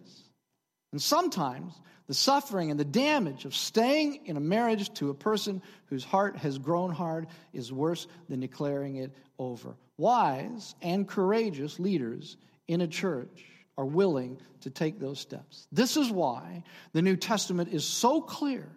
And 0.92 1.02
sometimes 1.02 1.72
the 2.06 2.14
suffering 2.14 2.70
and 2.70 2.78
the 2.78 2.84
damage 2.84 3.44
of 3.44 3.54
staying 3.54 4.26
in 4.26 4.36
a 4.36 4.40
marriage 4.40 4.92
to 4.94 5.10
a 5.10 5.14
person 5.14 5.62
whose 5.86 6.04
heart 6.04 6.36
has 6.36 6.58
grown 6.58 6.92
hard 6.92 7.26
is 7.52 7.72
worse 7.72 8.06
than 8.28 8.38
declaring 8.38 8.96
it 8.96 9.12
over. 9.38 9.74
Wise 9.96 10.74
and 10.82 11.08
courageous 11.08 11.80
leaders 11.80 12.36
in 12.68 12.82
a 12.82 12.86
church 12.86 13.44
are 13.78 13.84
willing 13.84 14.38
to 14.60 14.70
take 14.70 15.00
those 15.00 15.18
steps. 15.18 15.66
This 15.72 15.96
is 15.96 16.10
why 16.10 16.62
the 16.92 17.02
New 17.02 17.16
Testament 17.16 17.72
is 17.72 17.84
so 17.84 18.20
clear 18.20 18.68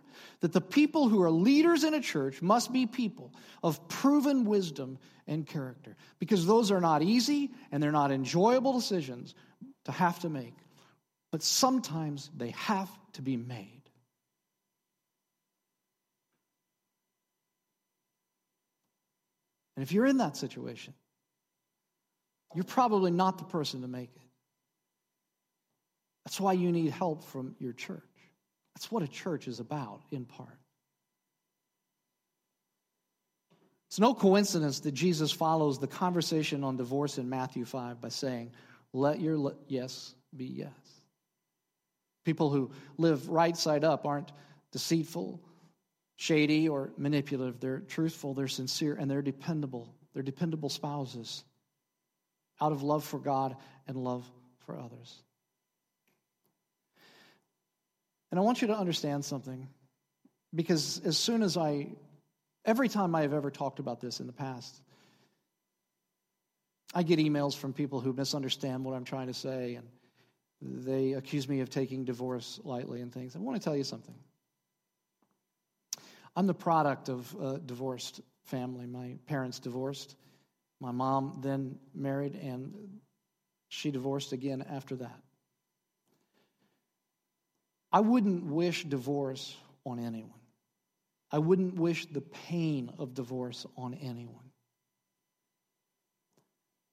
that 0.41 0.53
the 0.53 0.61
people 0.61 1.09
who 1.09 1.21
are 1.21 1.29
leaders 1.31 1.83
in 1.83 1.93
a 1.93 2.01
church 2.01 2.41
must 2.41 2.71
be 2.71 2.85
people 2.85 3.33
of 3.61 3.87
proven 3.87 4.45
wisdom 4.45 4.97
and 5.27 5.45
character, 5.45 5.95
because 6.17 6.45
those 6.45 6.71
are 6.71 6.81
not 6.81 7.01
easy 7.01 7.51
and 7.71 7.83
they're 7.83 7.91
not 7.91 8.11
enjoyable 8.11 8.73
decisions 8.73 9.35
to 9.85 9.91
have 9.91 10.19
to 10.19 10.29
make, 10.29 10.55
but 11.31 11.43
sometimes 11.43 12.29
they 12.35 12.51
have 12.51 12.89
to 13.13 13.21
be 13.21 13.37
made. 13.37 13.81
And 19.75 19.83
if 19.83 19.91
you're 19.91 20.05
in 20.05 20.17
that 20.17 20.35
situation, 20.35 20.93
you're 22.53 22.63
probably 22.63 23.11
not 23.11 23.37
the 23.37 23.45
person 23.45 23.81
to 23.81 23.87
make 23.87 24.09
it. 24.15 24.21
That's 26.25 26.39
why 26.39 26.53
you 26.53 26.71
need 26.71 26.91
help 26.91 27.23
from 27.23 27.55
your 27.59 27.73
church. 27.73 28.03
That's 28.79 28.89
what 28.89 29.03
a 29.03 29.09
church 29.09 29.49
is 29.49 29.59
about, 29.59 29.99
in 30.09 30.23
part. 30.23 30.57
It's 33.89 33.99
no 33.99 34.13
coincidence 34.13 34.79
that 34.79 34.93
Jesus 34.93 35.33
follows 35.33 35.79
the 35.79 35.87
conversation 35.87 36.63
on 36.63 36.77
divorce 36.77 37.17
in 37.17 37.27
Matthew 37.27 37.65
5 37.65 37.99
by 37.99 38.07
saying, 38.07 38.53
Let 38.93 39.19
your 39.19 39.53
yes 39.67 40.15
be 40.33 40.45
yes. 40.45 40.71
People 42.23 42.51
who 42.51 42.71
live 42.97 43.27
right 43.27 43.57
side 43.57 43.83
up 43.83 44.05
aren't 44.05 44.31
deceitful, 44.71 45.41
shady, 46.15 46.69
or 46.69 46.93
manipulative. 46.95 47.59
They're 47.59 47.79
truthful, 47.79 48.33
they're 48.33 48.47
sincere, 48.47 48.95
and 48.95 49.11
they're 49.11 49.21
dependable. 49.21 49.93
They're 50.13 50.23
dependable 50.23 50.69
spouses 50.69 51.43
out 52.61 52.71
of 52.71 52.81
love 52.81 53.03
for 53.03 53.19
God 53.19 53.57
and 53.89 53.97
love 53.97 54.23
for 54.59 54.79
others. 54.79 55.21
And 58.31 58.39
I 58.39 58.43
want 58.43 58.61
you 58.61 58.67
to 58.67 58.77
understand 58.77 59.25
something 59.25 59.67
because 60.53 61.01
as 61.05 61.17
soon 61.17 61.41
as 61.41 61.57
I, 61.57 61.87
every 62.65 62.89
time 62.89 63.15
I 63.15 63.21
have 63.21 63.33
ever 63.33 63.49
talked 63.51 63.79
about 63.79 64.01
this 64.01 64.19
in 64.19 64.27
the 64.27 64.33
past, 64.33 64.81
I 66.93 67.03
get 67.03 67.19
emails 67.19 67.55
from 67.55 67.73
people 67.73 67.99
who 67.99 68.13
misunderstand 68.13 68.83
what 68.83 68.95
I'm 68.95 69.05
trying 69.05 69.27
to 69.27 69.33
say 69.33 69.75
and 69.75 69.87
they 70.61 71.13
accuse 71.13 71.47
me 71.47 71.61
of 71.61 71.69
taking 71.69 72.03
divorce 72.03 72.59
lightly 72.63 73.01
and 73.01 73.13
things. 73.13 73.35
I 73.35 73.39
want 73.39 73.57
to 73.57 73.63
tell 73.63 73.75
you 73.75 73.83
something. 73.83 74.15
I'm 76.35 76.47
the 76.47 76.53
product 76.53 77.09
of 77.09 77.35
a 77.41 77.59
divorced 77.59 78.21
family. 78.43 78.85
My 78.85 79.15
parents 79.25 79.59
divorced. 79.59 80.15
My 80.79 80.91
mom 80.91 81.39
then 81.41 81.77
married, 81.93 82.35
and 82.35 82.73
she 83.67 83.91
divorced 83.91 84.31
again 84.31 84.63
after 84.69 84.95
that. 84.97 85.19
I 87.91 88.01
wouldn't 88.01 88.45
wish 88.45 88.83
divorce 88.85 89.55
on 89.85 89.99
anyone. 89.99 90.39
I 91.31 91.39
wouldn't 91.39 91.75
wish 91.75 92.05
the 92.07 92.21
pain 92.21 92.91
of 92.97 93.13
divorce 93.13 93.65
on 93.77 93.93
anyone. 93.93 94.51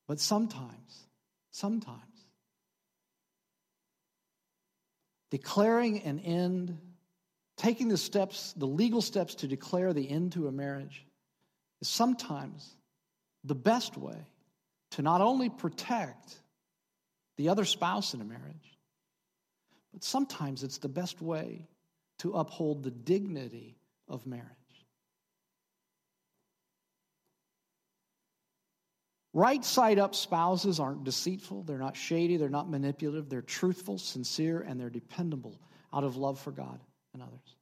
But 0.07 0.21
sometimes, 0.21 1.07
sometimes, 1.51 2.01
declaring 5.31 6.03
an 6.03 6.21
end, 6.21 6.79
taking 7.57 7.89
the 7.89 7.97
steps, 7.97 8.55
the 8.57 8.67
legal 8.67 9.03
steps 9.03 9.37
to 9.37 9.49
declare 9.49 9.93
the 9.93 10.09
end 10.09 10.33
to 10.33 10.49
a 10.49 10.53
marriage, 10.53 11.05
is 11.81 11.89
sometimes 11.89 12.77
the 13.43 13.55
best 13.55 13.97
way 13.97 14.17
to 14.93 15.03
not 15.03 15.21
only 15.21 15.49
protect 15.51 16.37
the 17.37 17.49
other 17.49 17.65
spouse 17.65 18.15
in 18.15 18.21
a 18.21 18.25
marriage, 18.25 18.76
but 19.97 20.05
sometimes 20.05 20.63
it's 20.63 20.77
the 20.77 20.91
best 20.91 21.23
way 21.23 21.67
to 22.19 22.35
uphold 22.35 22.83
the 22.83 22.91
dignity 22.91 23.79
of 24.09 24.27
marriage. 24.27 24.45
Right 29.33 29.65
side 29.65 29.99
up 29.99 30.15
spouses 30.15 30.79
aren't 30.79 31.05
deceitful, 31.05 31.63
they're 31.63 31.79
not 31.79 31.97
shady, 31.97 32.37
they're 32.37 32.51
not 32.51 32.69
manipulative, 32.69 33.31
they're 33.31 33.41
truthful, 33.41 33.97
sincere, 33.97 34.61
and 34.61 34.79
they're 34.79 34.91
dependable 34.91 35.59
out 35.95 36.05
of 36.05 36.19
love 36.19 36.39
for 36.39 36.51
God 36.51 36.79
and 37.15 37.23
others. 37.23 37.57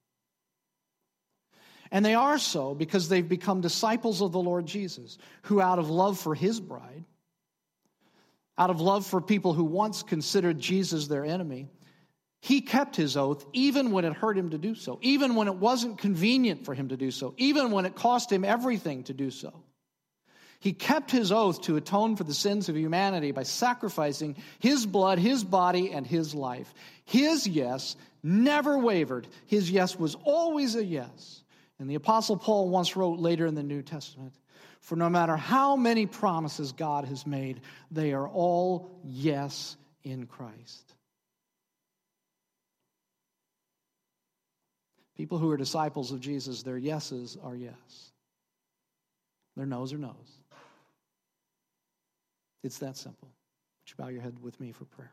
And 1.93 2.05
they 2.05 2.15
are 2.15 2.39
so 2.39 2.75
because 2.75 3.09
they've 3.09 3.29
become 3.29 3.61
disciples 3.61 4.21
of 4.21 4.33
the 4.33 4.41
Lord 4.41 4.67
Jesus, 4.67 5.19
who, 5.43 5.61
out 5.61 5.79
of 5.79 5.89
love 5.89 6.19
for 6.19 6.35
his 6.35 6.59
bride, 6.59 7.05
out 8.59 8.71
of 8.71 8.81
love 8.81 9.07
for 9.07 9.21
people 9.21 9.53
who 9.53 9.63
once 9.63 10.03
considered 10.03 10.59
Jesus 10.59 11.07
their 11.07 11.25
enemy, 11.25 11.69
he 12.45 12.61
kept 12.61 12.95
his 12.95 13.17
oath 13.17 13.47
even 13.55 13.91
when 13.91 14.05
it 14.05 14.13
hurt 14.13 14.37
him 14.37 14.51
to 14.51 14.59
do 14.59 14.75
so, 14.75 14.99
even 15.01 15.35
when 15.35 15.49
it 15.49 15.55
wasn't 15.55 15.97
convenient 15.97 16.67
for 16.67 16.75
him 16.75 16.89
to 16.89 16.97
do 16.99 17.11
so, 17.11 17.33
even 17.39 17.71
when 17.71 17.87
it 17.87 17.95
cost 17.95 18.31
him 18.31 18.45
everything 18.45 19.03
to 19.05 19.15
do 19.15 19.31
so. 19.31 19.65
He 20.61 20.75
kept 20.75 21.11
his 21.11 21.33
oath 21.33 21.63
to 21.63 21.77
atone 21.77 22.17
for 22.17 22.25
the 22.25 22.35
sins 22.35 22.69
of 22.69 22.77
humanity 22.77 23.33
by 23.33 23.45
sacrificing 23.45 24.37
his 24.59 24.85
blood, 24.85 25.19
his 25.19 25.43
body, 25.43 25.91
and 25.91 26.07
his 26.07 26.35
life. 26.35 26.75
His 27.07 27.47
yes 27.47 27.97
never 28.23 28.77
wavered. 28.77 29.27
His 29.47 29.71
yes 29.71 29.99
was 29.99 30.15
always 30.23 30.77
a 30.77 30.85
yes. 30.85 31.43
And 31.79 31.89
the 31.89 31.95
Apostle 31.95 32.37
Paul 32.37 32.69
once 32.69 32.95
wrote 32.95 33.21
later 33.21 33.47
in 33.47 33.55
the 33.55 33.63
New 33.63 33.81
Testament 33.81 34.35
For 34.81 34.97
no 34.97 35.09
matter 35.09 35.39
how 35.39 35.77
many 35.77 36.05
promises 36.05 36.73
God 36.73 37.07
has 37.07 37.27
made, 37.27 37.63
they 37.91 38.13
are 38.13 38.29
all 38.29 38.91
yes 39.03 39.79
in 40.03 40.27
Christ. 40.27 40.94
People 45.17 45.39
who 45.39 45.51
are 45.51 45.57
disciples 45.57 46.11
of 46.11 46.21
Jesus, 46.21 46.63
their 46.63 46.79
yeses 46.79 47.39
are 47.43 47.55
yes, 47.55 48.13
their 49.57 49.67
no's 49.67 49.93
are 49.93 49.99
no's. 49.99 50.41
It's 52.63 52.79
that 52.79 52.97
simple. 52.97 53.29
Would 53.29 53.91
you 53.91 53.95
bow 53.97 54.09
your 54.09 54.23
head 54.23 54.43
with 54.43 54.59
me 54.59 54.73
for 54.73 54.87
prayer? 54.87 55.13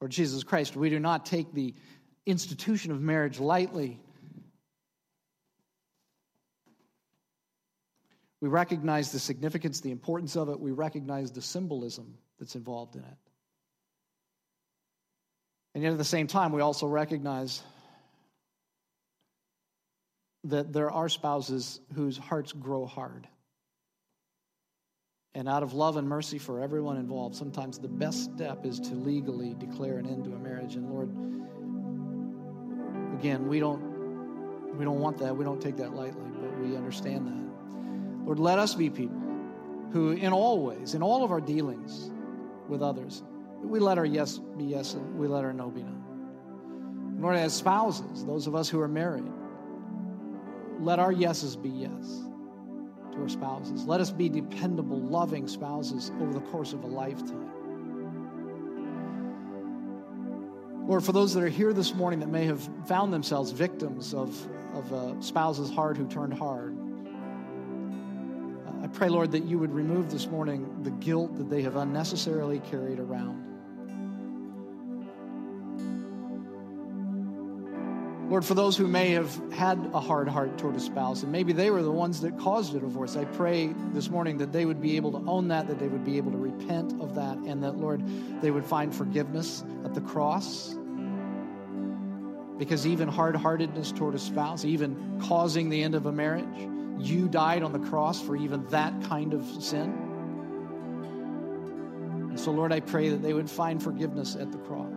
Lord 0.00 0.10
Jesus 0.10 0.42
Christ, 0.42 0.76
we 0.76 0.90
do 0.90 0.98
not 0.98 1.24
take 1.24 1.54
the 1.54 1.74
institution 2.26 2.92
of 2.92 3.00
marriage 3.00 3.40
lightly. 3.40 3.98
We 8.44 8.50
recognize 8.50 9.10
the 9.10 9.18
significance, 9.18 9.80
the 9.80 9.90
importance 9.90 10.36
of 10.36 10.50
it. 10.50 10.60
We 10.60 10.70
recognize 10.70 11.32
the 11.32 11.40
symbolism 11.40 12.18
that's 12.38 12.56
involved 12.56 12.94
in 12.94 13.00
it. 13.00 13.16
And 15.74 15.82
yet 15.82 15.92
at 15.92 15.96
the 15.96 16.04
same 16.04 16.26
time, 16.26 16.52
we 16.52 16.60
also 16.60 16.86
recognize 16.86 17.62
that 20.44 20.74
there 20.74 20.90
are 20.90 21.08
spouses 21.08 21.80
whose 21.94 22.18
hearts 22.18 22.52
grow 22.52 22.84
hard. 22.84 23.26
And 25.34 25.48
out 25.48 25.62
of 25.62 25.72
love 25.72 25.96
and 25.96 26.06
mercy 26.06 26.36
for 26.36 26.60
everyone 26.60 26.98
involved, 26.98 27.36
sometimes 27.36 27.78
the 27.78 27.88
best 27.88 28.24
step 28.24 28.66
is 28.66 28.78
to 28.80 28.94
legally 28.94 29.54
declare 29.54 29.96
an 29.96 30.06
end 30.06 30.24
to 30.24 30.34
a 30.34 30.38
marriage. 30.38 30.74
And 30.74 30.90
Lord, 30.90 31.08
again, 33.18 33.48
we 33.48 33.58
don't 33.58 34.76
we 34.76 34.84
don't 34.84 35.00
want 35.00 35.16
that. 35.20 35.34
We 35.34 35.46
don't 35.46 35.62
take 35.62 35.78
that 35.78 35.94
lightly, 35.94 36.30
but 36.42 36.58
we 36.58 36.76
understand 36.76 37.26
that. 37.26 37.53
Lord, 38.24 38.38
let 38.38 38.58
us 38.58 38.74
be 38.74 38.90
people 38.90 39.20
who 39.92 40.12
in 40.12 40.32
all 40.32 40.64
ways, 40.64 40.94
in 40.94 41.02
all 41.02 41.24
of 41.24 41.30
our 41.30 41.40
dealings 41.40 42.10
with 42.68 42.82
others, 42.82 43.22
we 43.62 43.78
let 43.78 43.98
our 43.98 44.04
yes 44.04 44.38
be 44.56 44.64
yes 44.64 44.94
and 44.94 45.18
we 45.18 45.28
let 45.28 45.44
our 45.44 45.52
no 45.52 45.70
be 45.70 45.82
no. 45.82 45.92
Lord, 47.18 47.36
as 47.36 47.54
spouses, 47.54 48.24
those 48.24 48.46
of 48.46 48.54
us 48.54 48.68
who 48.68 48.80
are 48.80 48.88
married, 48.88 49.24
let 50.80 50.98
our 50.98 51.12
yeses 51.12 51.56
be 51.56 51.68
yes 51.68 52.24
to 53.12 53.22
our 53.22 53.28
spouses. 53.28 53.84
Let 53.84 54.00
us 54.00 54.10
be 54.10 54.28
dependable, 54.28 55.00
loving 55.00 55.46
spouses 55.46 56.10
over 56.20 56.32
the 56.32 56.40
course 56.40 56.72
of 56.72 56.82
a 56.84 56.86
lifetime. 56.86 57.50
Lord, 60.86 61.02
for 61.02 61.12
those 61.12 61.32
that 61.32 61.42
are 61.42 61.48
here 61.48 61.72
this 61.72 61.94
morning 61.94 62.20
that 62.20 62.28
may 62.28 62.44
have 62.44 62.68
found 62.86 63.12
themselves 63.12 63.52
victims 63.52 64.12
of, 64.12 64.36
of 64.74 64.92
a 64.92 65.22
spouse's 65.22 65.70
heart 65.70 65.96
who 65.96 66.06
turned 66.06 66.34
hard, 66.34 66.76
pray, 68.94 69.08
Lord, 69.08 69.32
that 69.32 69.44
you 69.44 69.58
would 69.58 69.72
remove 69.72 70.10
this 70.10 70.28
morning 70.28 70.82
the 70.82 70.90
guilt 70.90 71.36
that 71.36 71.50
they 71.50 71.62
have 71.62 71.74
unnecessarily 71.74 72.60
carried 72.60 73.00
around. 73.00 73.42
Lord, 78.30 78.44
for 78.44 78.54
those 78.54 78.76
who 78.76 78.86
may 78.86 79.10
have 79.10 79.36
had 79.52 79.78
a 79.92 80.00
hard 80.00 80.28
heart 80.28 80.56
toward 80.58 80.76
a 80.76 80.80
spouse, 80.80 81.22
and 81.22 81.30
maybe 81.30 81.52
they 81.52 81.70
were 81.70 81.82
the 81.82 81.90
ones 81.90 82.20
that 82.22 82.38
caused 82.38 82.74
a 82.74 82.80
divorce, 82.80 83.16
I 83.16 83.24
pray 83.26 83.74
this 83.92 84.08
morning 84.08 84.38
that 84.38 84.52
they 84.52 84.64
would 84.64 84.80
be 84.80 84.96
able 84.96 85.12
to 85.12 85.28
own 85.28 85.48
that, 85.48 85.66
that 85.66 85.78
they 85.78 85.88
would 85.88 86.04
be 86.04 86.16
able 86.16 86.30
to 86.30 86.38
repent 86.38 86.92
of 87.00 87.16
that, 87.16 87.36
and 87.38 87.62
that, 87.62 87.76
Lord, 87.76 88.02
they 88.40 88.50
would 88.50 88.64
find 88.64 88.94
forgiveness 88.94 89.62
at 89.84 89.94
the 89.94 90.00
cross. 90.00 90.74
Because 92.58 92.86
even 92.86 93.08
hard 93.08 93.36
heartedness 93.36 93.92
toward 93.92 94.14
a 94.14 94.18
spouse, 94.18 94.64
even 94.64 95.20
causing 95.22 95.68
the 95.68 95.82
end 95.82 95.94
of 95.94 96.06
a 96.06 96.12
marriage, 96.12 96.68
you 97.04 97.28
died 97.28 97.62
on 97.62 97.72
the 97.72 97.78
cross 97.78 98.20
for 98.20 98.36
even 98.36 98.66
that 98.68 98.92
kind 99.04 99.32
of 99.34 99.44
sin. 99.62 99.92
And 102.30 102.40
so, 102.40 102.50
Lord, 102.50 102.72
I 102.72 102.80
pray 102.80 103.10
that 103.10 103.22
they 103.22 103.32
would 103.32 103.48
find 103.48 103.82
forgiveness 103.82 104.34
at 104.34 104.50
the 104.50 104.58
cross. 104.58 104.90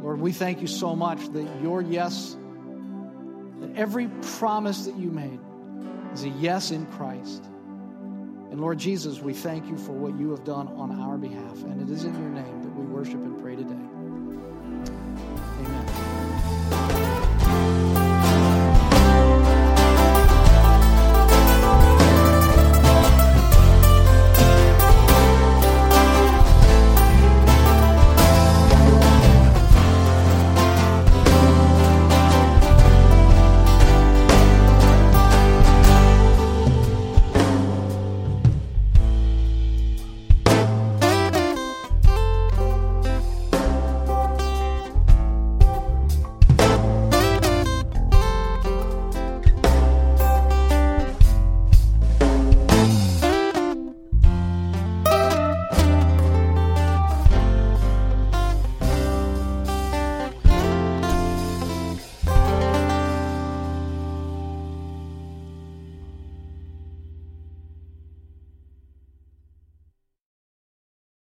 Lord, 0.00 0.20
we 0.20 0.32
thank 0.32 0.60
you 0.60 0.68
so 0.68 0.94
much 0.94 1.26
that 1.32 1.60
your 1.60 1.82
yes, 1.82 2.36
that 3.60 3.76
every 3.76 4.08
promise 4.38 4.84
that 4.86 4.96
you 4.96 5.10
made 5.10 5.40
is 6.14 6.24
a 6.24 6.28
yes 6.28 6.70
in 6.70 6.86
Christ. 6.86 7.44
And 8.50 8.60
Lord 8.60 8.78
Jesus, 8.78 9.20
we 9.20 9.34
thank 9.34 9.66
you 9.66 9.76
for 9.76 9.92
what 9.92 10.18
you 10.18 10.30
have 10.30 10.44
done 10.44 10.68
on 10.68 10.98
our 10.98 11.18
behalf. 11.18 11.62
And 11.64 11.82
it 11.82 11.92
is 11.92 12.04
in 12.04 12.14
your 12.14 12.30
name 12.30 12.62
that 12.62 12.74
we 12.74 12.86
worship 12.86 13.14
and 13.14 13.42
pray 13.42 13.56
today. 13.56 13.74
Amen. 15.60 16.97
Bye. 17.68 18.07